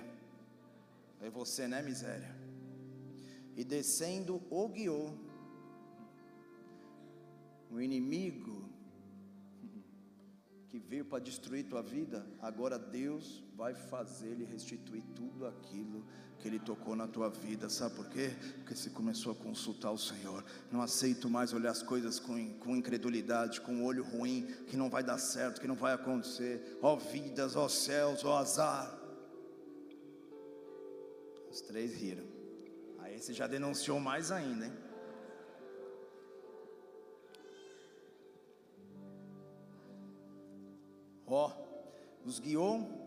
[1.21, 1.81] é você, né?
[1.81, 2.35] Miséria.
[3.55, 5.17] E descendo o guiou,
[7.75, 8.69] o inimigo
[10.69, 16.05] que veio para destruir tua vida, agora Deus vai fazer ele restituir tudo aquilo
[16.39, 18.31] que Ele tocou na tua vida, sabe por quê?
[18.57, 20.43] Porque você começou a consultar o Senhor.
[20.71, 25.03] Não aceito mais olhar as coisas com, com incredulidade, com olho ruim, que não vai
[25.03, 26.77] dar certo, que não vai acontecer.
[26.81, 28.95] Ó vidas, ó céus, ó azar.
[31.49, 32.25] Os três riram.
[32.99, 34.84] Aí você já denunciou mais ainda, hein?
[41.27, 41.51] Ó,
[42.23, 43.05] os guiou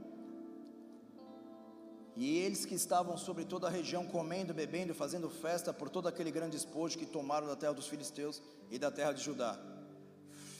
[2.20, 6.32] e eles que estavam sobre toda a região, comendo, bebendo, fazendo festa por todo aquele
[6.32, 8.42] grande esposo que tomaram da terra dos filisteus
[8.72, 9.56] e da terra de Judá.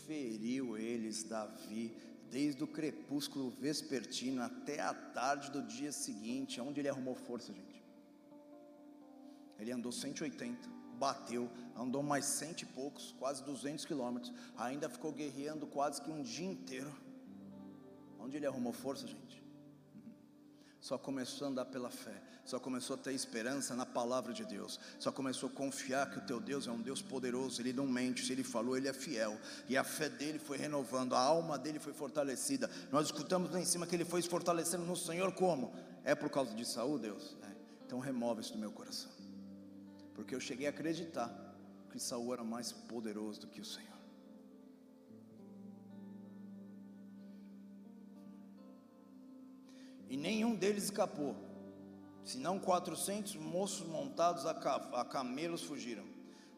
[0.07, 1.97] Feriu eles Davi,
[2.31, 7.85] desde o crepúsculo vespertino até a tarde do dia seguinte, onde ele arrumou força, gente.
[9.59, 15.67] Ele andou 180, bateu, andou mais cento e poucos, quase 200 quilômetros, ainda ficou guerreando
[15.67, 17.08] quase que um dia inteiro.
[18.19, 19.43] Onde ele arrumou força, gente?
[20.81, 24.79] Só começou a andar pela fé, só começou a ter esperança na palavra de Deus,
[24.99, 28.25] só começou a confiar que o teu Deus é um Deus poderoso, ele não mente,
[28.25, 29.39] se ele falou, ele é fiel,
[29.69, 32.71] e a fé dele foi renovando, a alma dele foi fortalecida.
[32.93, 35.75] Nós escutamos lá em cima que ele foi se fortalecendo no Senhor, como?
[36.05, 37.37] É por causa de saúde, Deus?
[37.43, 37.57] É.
[37.85, 39.11] Então remove isso do meu coração,
[40.15, 41.29] porque eu cheguei a acreditar
[41.91, 43.98] que Saul era mais poderoso do que o Senhor.
[50.09, 51.37] E nenhum deles escapou,
[52.25, 56.05] senão quatrocentos moços montados a, camelos fugiram.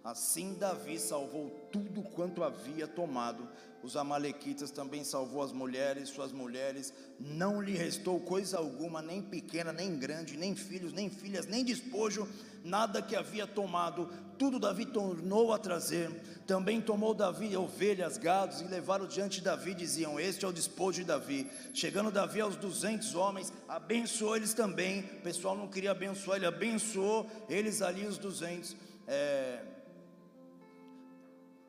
[0.02, 3.46] Assim Davi salvou tudo quanto havia tomado.
[3.82, 6.92] Os amalequitas também salvou as mulheres, suas mulheres.
[7.18, 12.26] Não lhe restou coisa alguma, nem pequena, nem grande, nem filhos, nem filhas, nem despojo,
[12.64, 14.08] nada que havia tomado.
[14.38, 16.10] Tudo Davi tornou a trazer.
[16.46, 19.74] Também tomou Davi ovelhas, gados e levaram diante de Davi.
[19.74, 21.50] Diziam: Este é o despojo de Davi.
[21.74, 25.00] Chegando Davi aos duzentos homens, abençoou eles também.
[25.00, 28.76] O pessoal não queria abençoar, ele abençoou eles ali, os duzentos.
[29.06, 29.62] É,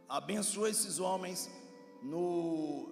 [0.07, 1.49] abençoou esses homens
[2.01, 2.89] no,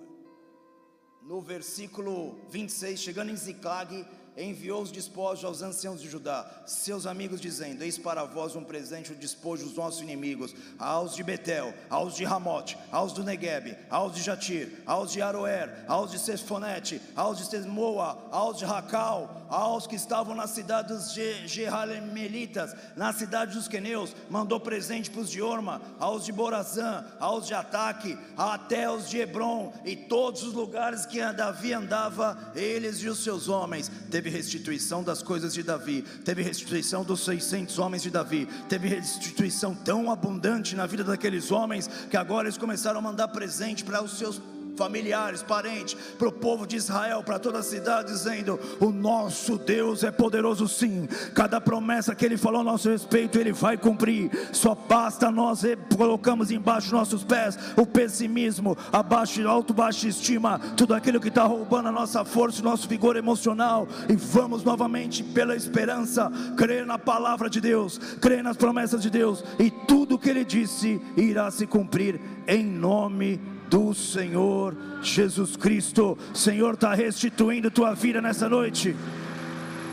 [1.21, 4.05] no versículo 26, chegando em Ziclag,
[4.38, 9.11] enviou os despojos aos anciãos de Judá, seus amigos, dizendo: Eis para vós um presente,
[9.11, 14.14] o despojo dos nossos inimigos, aos de Betel, aos de Ramote, aos do Negueb, aos
[14.14, 19.88] de Jatir, aos de Aroer, aos de Sesfonete, aos de Sesmoa, aos de Racal, aos
[19.88, 25.41] que estavam nas cidades de Jeralmelitas, na cidade dos Queneus, mandou presente para os de
[25.41, 31.06] Orma, aos de Borazã, aos de Ataque, até os de Hebron, e todos os lugares
[31.06, 33.89] que Davi andava, eles e os seus homens,
[34.19, 39.73] teve restituição das coisas de Davi, teve restituição dos 600 homens de Davi, teve restituição
[39.73, 44.17] tão abundante na vida daqueles homens que agora eles começaram a mandar presente para os
[44.17, 44.41] seus
[44.80, 50.06] familiares, parentes, para o povo de Israel, para toda a cidade, dizendo: O nosso Deus
[50.06, 54.31] é poderoso sim, cada promessa que Ele falou a nosso respeito, Ele vai cumprir.
[54.53, 55.64] Só basta nós
[55.97, 61.89] colocamos embaixo nossos pés o pessimismo, abaixo, alto, baixa estima, tudo aquilo que está roubando
[61.89, 67.49] a nossa força, o nosso vigor emocional, e vamos novamente pela esperança, crer na palavra
[67.49, 72.22] de Deus, crer nas promessas de Deus, e tudo que Ele disse irá se cumprir
[72.47, 76.17] em nome de do Senhor Jesus Cristo.
[76.33, 78.95] Senhor está restituindo tua vida nessa noite.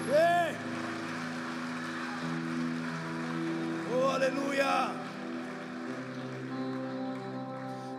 [0.09, 0.57] Ei!
[3.95, 4.91] Oh, aleluia!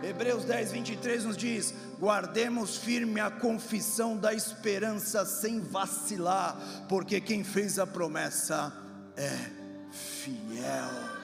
[0.02, 6.56] Hebreus 10, 23 nos diz: guardemos firme a confissão da esperança sem vacilar,
[6.88, 8.72] porque quem fez a promessa
[9.16, 9.58] é
[9.92, 11.18] fiel.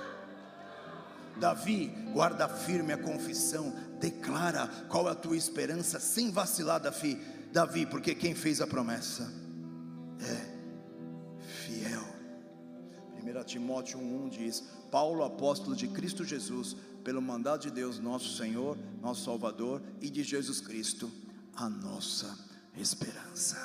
[1.36, 3.72] Davi, guarda firme a confissão,
[4.04, 7.18] declara qual é a tua esperança, sem vacilar, Davi,
[7.50, 9.32] Davi, porque quem fez a promessa
[10.20, 12.04] é fiel.
[13.14, 18.76] 1 Timóteo 1,1 diz: Paulo, apóstolo de Cristo Jesus, pelo mandado de Deus, nosso Senhor,
[19.00, 21.10] nosso Salvador, e de Jesus Cristo,
[21.56, 22.38] a nossa
[22.76, 23.56] esperança.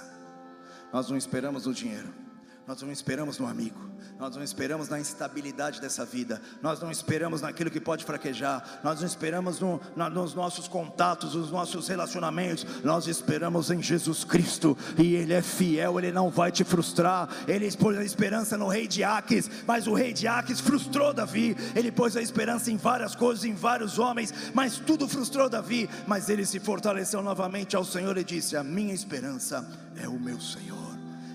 [0.94, 2.29] Nós não esperamos no dinheiro
[2.70, 3.80] nós não esperamos no amigo,
[4.20, 9.00] nós não esperamos na instabilidade dessa vida, nós não esperamos naquilo que pode fraquejar, nós
[9.00, 14.78] não esperamos no, na, nos nossos contatos, nos nossos relacionamentos, nós esperamos em Jesus Cristo,
[15.00, 17.28] e Ele é fiel, Ele não vai te frustrar.
[17.48, 21.58] Ele pôs a esperança no rei de Aques, mas o rei de Aques frustrou Davi,
[21.76, 26.30] ele pôs a esperança em várias coisas, em vários homens, mas tudo frustrou Davi, mas
[26.30, 29.68] ele se fortaleceu novamente ao Senhor e disse: A minha esperança
[29.98, 30.89] é o meu Senhor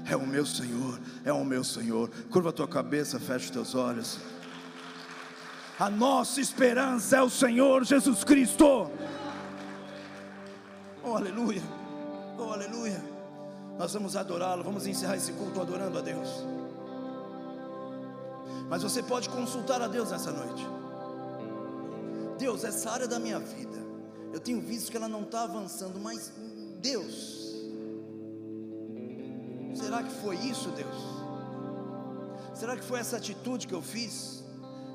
[0.07, 2.11] é o meu Senhor, é o meu Senhor.
[2.31, 4.19] Curva a tua cabeça, fecha os teus olhos.
[5.79, 8.91] A nossa esperança é o Senhor Jesus Cristo.
[11.03, 11.63] Oh, aleluia.
[12.39, 13.03] Oh, aleluia.
[13.79, 16.29] Nós vamos adorá-lo, vamos encerrar esse culto adorando a Deus.
[18.69, 20.67] Mas você pode consultar a Deus nessa noite.
[22.39, 23.79] Deus, essa área da minha vida,
[24.33, 26.33] eu tenho visto que ela não está avançando, mas
[26.81, 27.44] Deus,
[29.75, 30.97] Será que foi isso, Deus?
[32.55, 34.45] Será que foi essa atitude que eu fiz?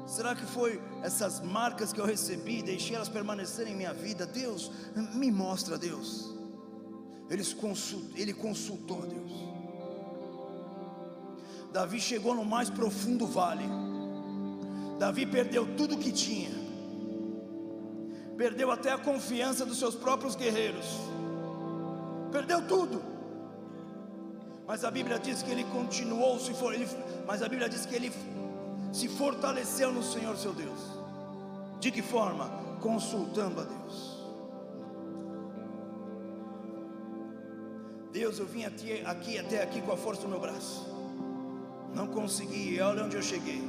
[0.08, 4.26] Será que foi essas marcas que eu recebi, deixei elas permanecerem em minha vida?
[4.26, 4.72] Deus,
[5.14, 6.34] me mostra, Deus.
[7.30, 9.32] Ele consultou, ele consultou Deus.
[11.72, 13.66] Davi chegou no mais profundo vale.
[14.98, 16.50] Davi perdeu tudo que tinha.
[18.36, 20.86] Perdeu até a confiança dos seus próprios guerreiros.
[22.32, 23.19] Perdeu tudo.
[24.70, 26.88] Mas a Bíblia diz que ele continuou, se for, ele,
[27.26, 28.12] mas a Bíblia diz que ele
[28.94, 30.80] se fortaleceu no Senhor seu Deus.
[31.80, 32.46] De que forma?
[32.80, 34.20] Consultando a Deus.
[38.14, 40.88] Deus, eu vim aqui, aqui até aqui com a força do meu braço.
[41.96, 43.64] Não consegui, olha onde eu cheguei.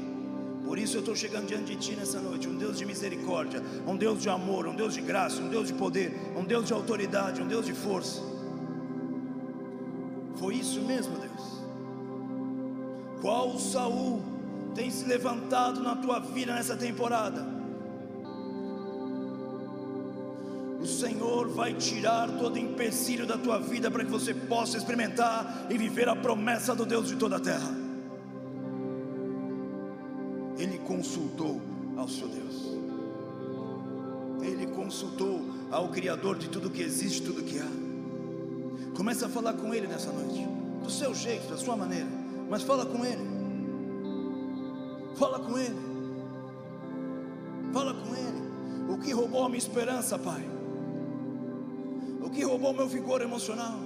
[0.66, 3.96] Por isso eu estou chegando diante de Ti nessa noite, um Deus de misericórdia, um
[3.96, 7.40] Deus de amor, um Deus de graça, um Deus de poder, um Deus de autoridade,
[7.40, 8.29] um Deus de força.
[10.40, 11.60] Foi isso mesmo, Deus.
[13.20, 14.22] Qual Saul
[14.74, 17.46] tem se levantado na tua vida nessa temporada?
[20.80, 25.76] O Senhor vai tirar todo empecilho da tua vida para que você possa experimentar e
[25.76, 27.76] viver a promessa do Deus de toda a terra.
[30.56, 31.60] Ele consultou
[31.98, 32.78] ao seu Deus.
[34.40, 37.89] Ele consultou ao Criador de tudo que existe, tudo que há.
[39.00, 40.46] Começa a falar com Ele nessa noite,
[40.82, 42.06] do seu jeito, da sua maneira,
[42.50, 43.26] mas fala com Ele.
[45.14, 45.80] Fala com Ele.
[47.72, 48.92] Fala com Ele.
[48.92, 50.44] O que roubou a minha esperança, Pai?
[52.22, 53.78] O que roubou meu vigor emocional?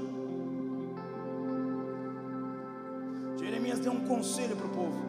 [3.39, 5.01] Jeremias deu um conselho para o povo.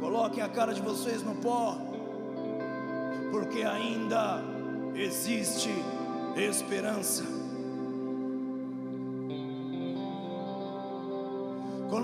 [0.00, 1.78] Coloquem a cara de vocês no pó,
[3.30, 4.42] porque ainda
[4.96, 5.70] existe
[6.36, 7.45] esperança.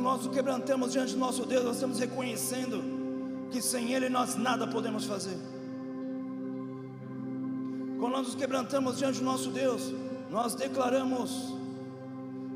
[0.03, 2.83] Quando nós o quebrantamos diante do nosso Deus, nós estamos reconhecendo
[3.53, 5.37] que sem Ele nós nada podemos fazer.
[8.01, 9.95] Quando nós nos quebrantamos diante do nosso Deus,
[10.29, 11.55] nós declaramos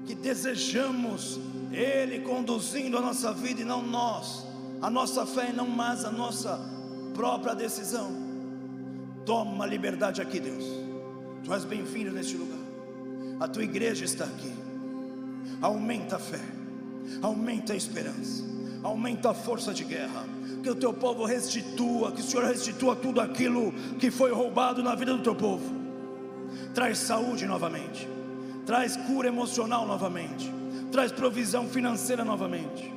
[0.04, 1.38] que desejamos
[1.70, 4.44] Ele conduzindo a nossa vida e não nós
[4.82, 6.58] a nossa fé e não mais a nossa
[7.14, 8.10] própria decisão.
[9.24, 10.64] Toma liberdade aqui, Deus.
[11.44, 12.58] Tu és bem-vindo neste lugar.
[13.38, 14.52] A tua igreja está aqui.
[15.62, 16.40] Aumenta a fé,
[17.22, 18.44] aumenta a esperança,
[18.82, 20.24] aumenta a força de guerra.
[20.62, 24.94] Que o teu povo restitua, que o Senhor restitua tudo aquilo que foi roubado na
[24.94, 25.74] vida do teu povo.
[26.74, 28.08] Traz saúde novamente,
[28.64, 30.52] traz cura emocional novamente,
[30.90, 32.92] traz provisão financeira novamente.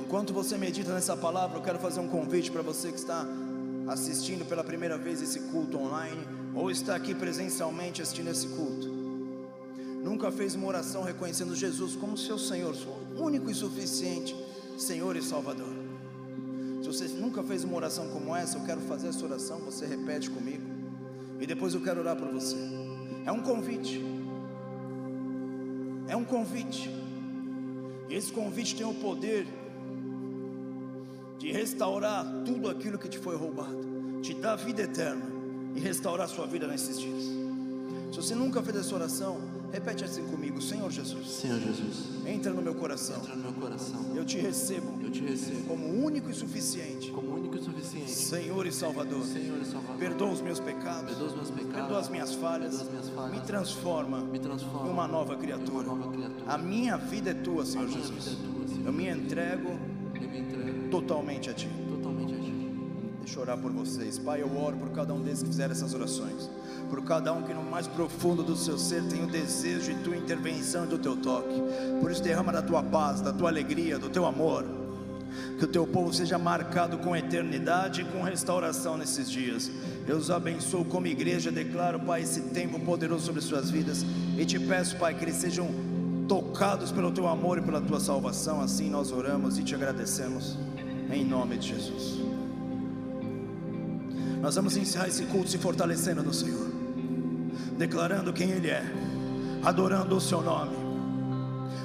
[0.00, 3.24] Enquanto você medita nessa palavra, eu quero fazer um convite para você que está
[3.86, 8.88] assistindo pela primeira vez esse culto online ou está aqui presencialmente assistindo esse culto.
[10.02, 14.34] Nunca fez uma oração reconhecendo Jesus como seu Senhor, seu único e suficiente
[14.78, 15.74] Senhor e Salvador.
[16.82, 20.30] Se você nunca fez uma oração como essa, eu quero fazer essa oração, você repete
[20.30, 20.64] comigo.
[21.38, 22.56] E depois eu quero orar por você.
[23.26, 24.02] É um convite.
[26.08, 26.90] É um convite.
[28.08, 29.46] E esse convite tem o poder
[31.38, 35.39] de restaurar tudo aquilo que te foi roubado, te dar vida eterna
[35.74, 37.40] e restaurar sua vida nesses dias.
[38.10, 39.38] Se você nunca fez essa oração,
[39.72, 41.30] repete assim comigo: Senhor Jesus.
[41.30, 42.08] Senhor Jesus.
[42.26, 43.16] Entra no meu coração.
[43.16, 44.04] Entra no meu coração.
[44.16, 45.00] Eu te recebo.
[45.00, 47.10] Eu te recebo como único e suficiente.
[47.12, 48.10] Como único e suficiente.
[48.10, 49.24] Senhor e Salvador.
[49.24, 49.96] Senhor e Salvador.
[49.96, 51.10] Perdoa os meus pecados.
[51.10, 51.74] Perdoa os meus pecados.
[51.74, 52.82] Perdoa as minhas falhas.
[52.82, 53.32] Perdoa as minhas falhas.
[53.32, 54.20] Me transforma.
[54.24, 54.88] Me transforma.
[54.88, 55.88] Em uma nova criatura.
[55.88, 56.52] Uma nova criatura.
[56.52, 58.26] A minha vida é tua, Senhor Jesus.
[58.26, 58.86] É tua, Senhor.
[58.86, 59.78] Eu me entrego.
[60.14, 60.90] Eu me entrego.
[60.90, 61.68] Totalmente a ti.
[63.30, 64.18] Deixa eu orar por vocês.
[64.18, 66.50] Pai, eu oro por cada um desses que fizeram essas orações.
[66.88, 70.16] Por cada um que no mais profundo do seu ser tem o desejo de tua
[70.16, 71.62] intervenção e do teu toque.
[72.00, 74.64] Por isso derrama da tua paz, da tua alegria, do teu amor.
[75.56, 79.70] Que o teu povo seja marcado com eternidade e com restauração nesses dias.
[80.08, 84.04] Eu os abençoo como igreja, declaro, Pai, esse tempo poderoso sobre suas vidas.
[84.36, 85.68] E te peço, Pai, que eles sejam
[86.26, 88.60] tocados pelo teu amor e pela tua salvação.
[88.60, 90.58] Assim nós oramos e te agradecemos.
[91.12, 92.39] Em nome de Jesus.
[94.40, 96.66] Nós vamos encerrar esse culto se fortalecendo no Senhor,
[97.76, 98.82] declarando quem Ele é,
[99.62, 100.74] adorando o Seu nome,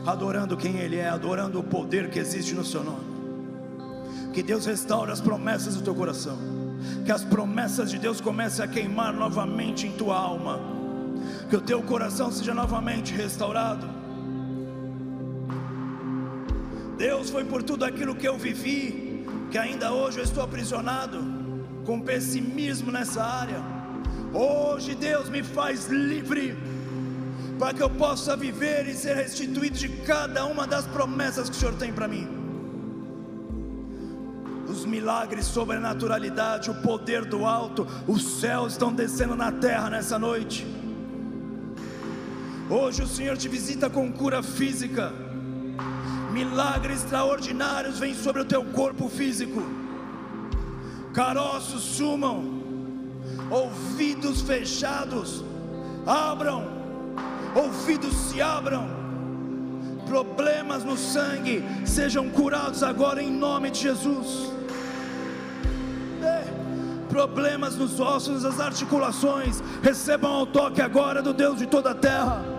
[0.06, 3.14] adorando quem Ele é, adorando o poder que existe no Seu nome.
[4.34, 6.38] Que Deus restaure as promessas do teu coração,
[7.06, 10.58] que as promessas de Deus comecem a queimar novamente em tua alma,
[11.50, 13.86] que o teu coração seja novamente restaurado.
[16.98, 21.35] Deus foi por tudo aquilo que eu vivi, que ainda hoje eu estou aprisionado
[21.86, 23.62] com pessimismo nessa área.
[24.34, 26.58] Hoje Deus me faz livre
[27.58, 31.60] para que eu possa viver e ser restituído de cada uma das promessas que o
[31.60, 32.28] Senhor tem para mim.
[34.68, 40.68] Os milagres, sobrenaturalidade, o poder do alto, os céus estão descendo na terra nessa noite.
[42.70, 45.14] Hoje o Senhor te visita com cura física.
[46.34, 49.64] Milagres extraordinários vêm sobre o teu corpo físico
[51.16, 52.62] caroços sumam,
[53.50, 55.46] ouvidos fechados
[56.06, 56.68] abram,
[57.56, 58.86] ouvidos se abram,
[60.06, 64.54] problemas no sangue sejam curados agora em nome de Jesus.
[67.08, 72.55] Problemas nos ossos, nas articulações, recebam o toque agora do Deus de toda a terra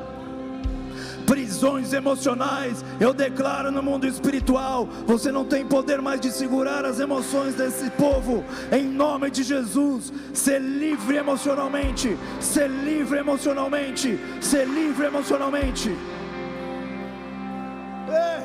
[1.56, 2.84] prisões emocionais.
[3.00, 7.88] Eu declaro no mundo espiritual: você não tem poder mais de segurar as emoções desse
[7.90, 8.44] povo.
[8.70, 15.96] Em nome de Jesus, ser livre emocionalmente, ser livre emocionalmente, ser livre emocionalmente.
[18.10, 18.42] É.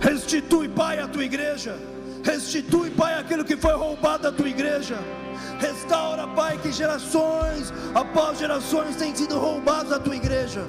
[0.00, 1.78] Restitui, Pai, a tua igreja.
[2.22, 4.98] Restitui, Pai, aquilo que foi roubado da tua igreja.
[5.58, 10.66] Restaura, Pai, que gerações após gerações têm sido roubadas da tua igreja.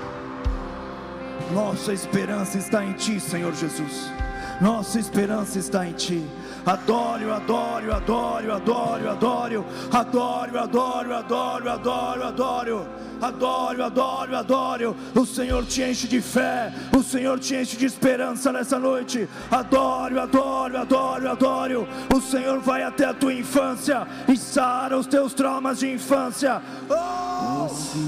[1.53, 4.11] Nossa esperança está em Ti, Senhor Jesus.
[4.59, 6.25] Nossa esperança está em Ti.
[6.65, 12.87] Adoro, adoro, adoro, adoro, adoro, adoro, adoro, adoro, adoro, adoro,
[13.21, 14.95] adoro, adoro, adoro.
[15.13, 19.29] O Senhor te enche de fé, o Senhor te enche de esperança nessa noite.
[19.51, 21.87] Adoro, adoro, adoro, adoro.
[22.13, 26.59] O Senhor vai até a tua infância e sara os teus traumas de infância.
[26.89, 27.69] Oh!
[27.69, 27.99] Se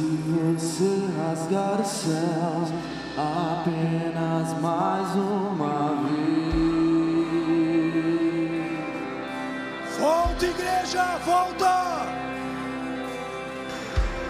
[0.55, 6.38] você rasgar o céu apenas mais uma vez.
[9.99, 12.06] Volta, igreja, volta!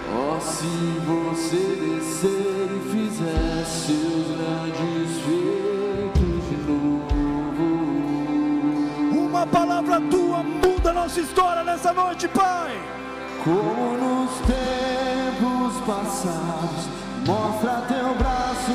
[0.10, 0.66] Oh, se
[1.06, 7.68] você descer e fizer seus grandes feitos de novo.
[9.12, 12.80] Uma palavra tua muda nossa história nessa noite, Pai.
[13.44, 16.88] Como nos tempos passados,
[17.26, 18.67] mostra teu braço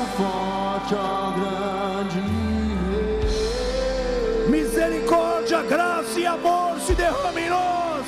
[4.49, 8.05] Misericórdia, graça e amor se derrama em nós.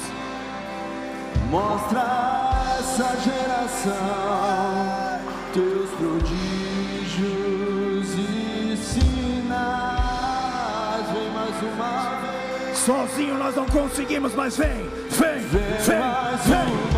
[1.49, 2.01] Mostra
[2.79, 3.95] essa geração
[5.53, 6.29] teus prodígios
[8.13, 9.45] e sinais.
[11.13, 12.77] Vem mais uma vez.
[12.77, 16.01] Sozinho nós não conseguimos, mas vem, vem, vem, vem,
[16.45, 16.94] vem.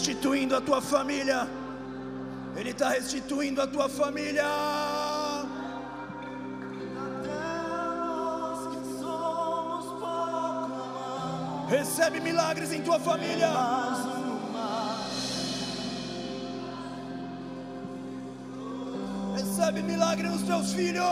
[0.00, 1.46] Restituindo a tua família.
[2.56, 4.46] Ele está restituindo a tua família.
[11.68, 13.50] Recebe milagres em tua família.
[19.36, 21.09] recebe milagre nos teus filhos.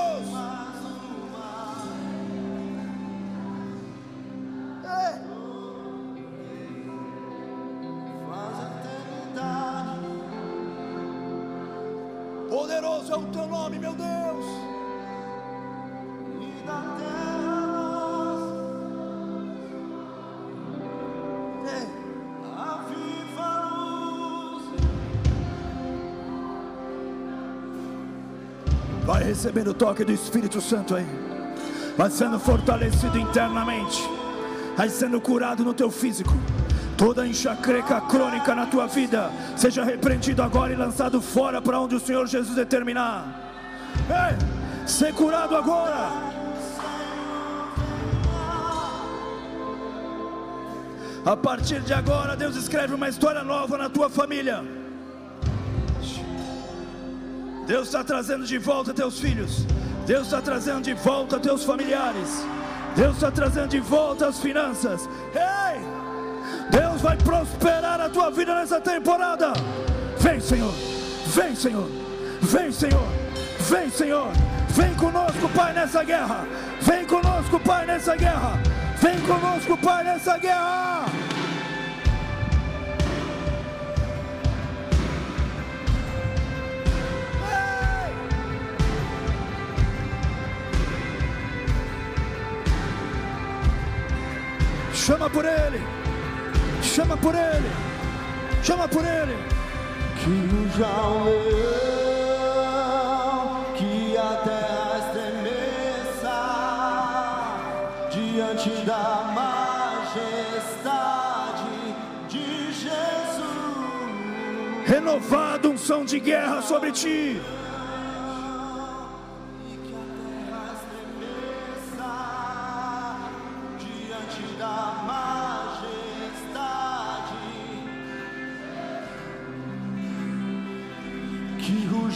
[29.39, 31.07] Recebendo o toque do Espírito Santo aí.
[31.97, 34.03] Vai sendo fortalecido internamente.
[34.77, 36.33] Vai sendo curado no teu físico.
[36.97, 42.01] Toda enxacreca crônica na tua vida seja repreendido agora e lançado fora para onde o
[42.01, 43.53] Senhor Jesus determinar.
[44.11, 46.11] Ei, ser curado agora.
[51.25, 54.78] A partir de agora, Deus escreve uma história nova na tua família.
[57.69, 59.67] Deus está trazendo de volta teus filhos.
[60.07, 62.43] Deus está trazendo de volta teus familiares.
[62.97, 65.07] Deus está trazendo de volta as finanças.
[65.35, 65.79] Ei!
[66.71, 69.53] Deus vai prosperar a tua vida nessa temporada.
[70.19, 70.73] Vem, Senhor.
[71.27, 71.91] Vem, Senhor.
[72.41, 73.09] Vem, Senhor.
[73.69, 74.29] Vem, Senhor.
[74.71, 76.47] Vem conosco, Pai, nessa guerra.
[76.81, 78.63] Vem conosco, Pai, nessa guerra.
[78.99, 81.05] Vem conosco, Pai, nessa guerra.
[95.09, 95.81] Chama por ele.
[96.83, 97.71] Chama por ele.
[98.63, 99.35] Chama por ele.
[100.21, 100.69] Que o
[104.99, 106.39] estremeça
[108.13, 109.33] diante da
[110.05, 110.85] majestade
[112.29, 113.49] de Jesus.
[114.85, 117.41] Renovado um som de guerra sobre ti.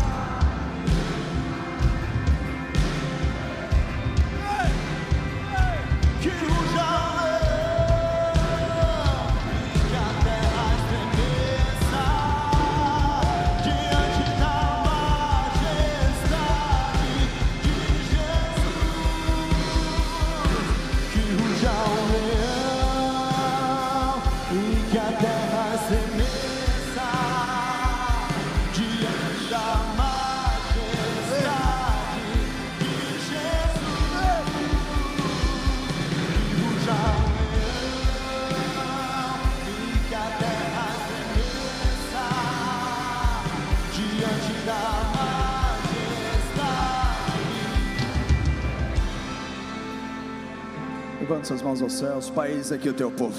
[51.42, 53.36] Levante suas mãos aos céus, Pai, eis aqui o teu povo.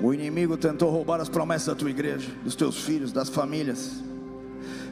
[0.00, 4.00] O inimigo tentou roubar as promessas da tua igreja, dos teus filhos, das famílias.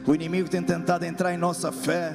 [0.05, 2.13] O inimigo tem tentado entrar em nossa fé,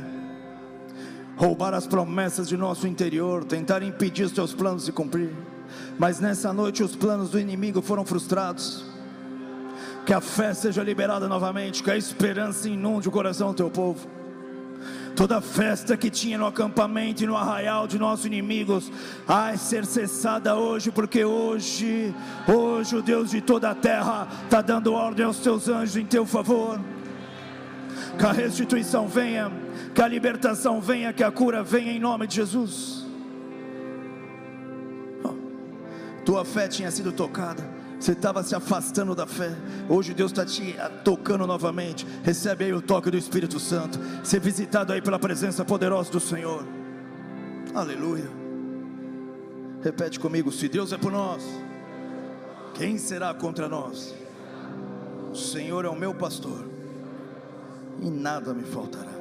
[1.36, 5.30] roubar as promessas de nosso interior, tentar impedir os teus planos de cumprir.
[5.98, 8.84] Mas nessa noite os planos do inimigo foram frustrados.
[10.04, 14.06] Que a fé seja liberada novamente, que a esperança inunde o coração do teu povo.
[15.14, 18.90] Toda festa que tinha no acampamento e no arraial de nossos inimigos,
[19.28, 22.14] ai ser cessada hoje, porque hoje,
[22.48, 26.24] hoje o Deus de toda a terra está dando ordem aos teus anjos em teu
[26.24, 26.80] favor.
[28.18, 29.52] Que a restituição venha,
[29.94, 33.02] que a libertação venha, que a cura venha em nome de Jesus.
[36.24, 37.68] Tua fé tinha sido tocada,
[38.02, 39.56] você estava se afastando da fé.
[39.88, 40.74] Hoje Deus está te
[41.04, 42.04] tocando novamente.
[42.24, 43.98] Recebe aí o toque do Espírito Santo.
[44.24, 46.66] Ser visitado aí pela presença poderosa do Senhor.
[47.72, 48.28] Aleluia.
[49.82, 51.44] Repete comigo: se Deus é por nós,
[52.74, 54.12] quem será contra nós?
[55.30, 56.68] O Senhor é o meu pastor,
[58.00, 59.11] e nada me faltará.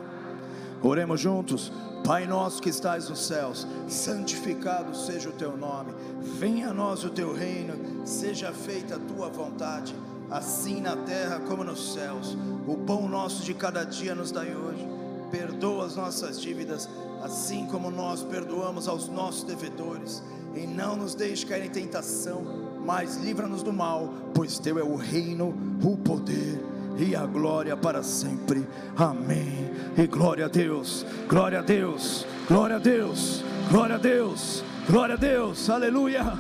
[0.84, 1.72] Oremos juntos.
[2.03, 5.94] Pai nosso que estás nos céus, santificado seja o teu nome.
[6.40, 9.95] Venha a nós o teu reino, seja feita a tua vontade,
[10.30, 12.36] assim na terra como nos céus.
[12.68, 14.88] O pão nosso de cada dia nos dai hoje.
[15.30, 16.90] Perdoa as nossas dívidas,
[17.22, 20.24] assim como nós perdoamos aos nossos devedores.
[20.56, 22.44] E não nos deixe cair em tentação,
[22.84, 26.60] mas livra-nos do mal, pois teu é o reino, o poder
[27.02, 28.65] e a glória para sempre.
[28.95, 29.72] Amém.
[29.98, 35.18] E glória a Deus, glória a Deus, glória a Deus, glória a Deus, Glória a
[35.18, 36.38] Deus, aleluia.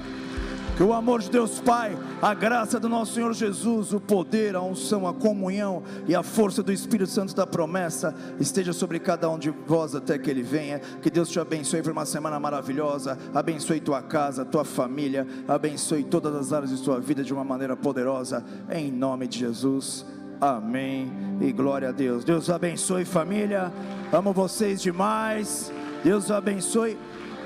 [0.75, 4.61] Que o amor de Deus Pai, a graça do nosso Senhor Jesus, o poder, a
[4.61, 9.37] unção, a comunhão e a força do Espírito Santo da promessa esteja sobre cada um
[9.37, 10.79] de vós até que Ele venha.
[10.79, 13.17] Que Deus te abençoe por uma semana maravilhosa.
[13.33, 15.27] Abençoe tua casa, tua família.
[15.47, 18.43] Abençoe todas as áreas de sua vida de uma maneira poderosa.
[18.69, 20.05] Em nome de Jesus.
[20.41, 21.11] Amém.
[21.39, 22.23] E glória a Deus.
[22.23, 23.71] Deus abençoe família.
[24.11, 25.71] Amo vocês demais.
[26.03, 26.97] Deus abençoe.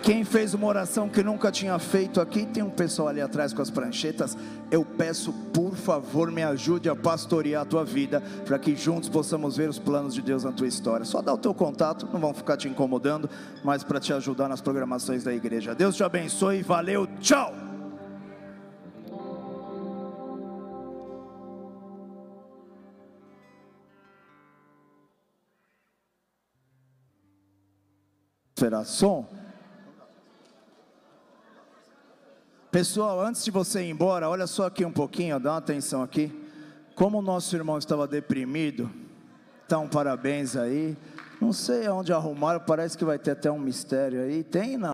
[0.02, 3.62] Quem fez uma oração que nunca tinha feito aqui, tem um pessoal ali atrás com
[3.62, 4.38] as pranchetas.
[4.70, 9.58] Eu peço, por favor, me ajude a pastorear a tua vida, para que juntos possamos
[9.58, 11.06] ver os planos de Deus na tua história.
[11.06, 13.28] Só dá o teu contato, não vão ficar te incomodando,
[13.64, 15.74] mas para te ajudar nas programações da igreja.
[15.74, 17.65] Deus te abençoe, valeu, tchau!
[28.58, 29.28] Será som?
[32.72, 36.34] Pessoal, antes de você ir embora, olha só aqui um pouquinho, dá uma atenção aqui.
[36.96, 38.90] Como o nosso irmão estava deprimido,
[39.66, 40.96] então parabéns aí.
[41.42, 44.42] Não sei aonde arrumaram, parece que vai ter até um mistério aí.
[44.42, 44.84] Tem não?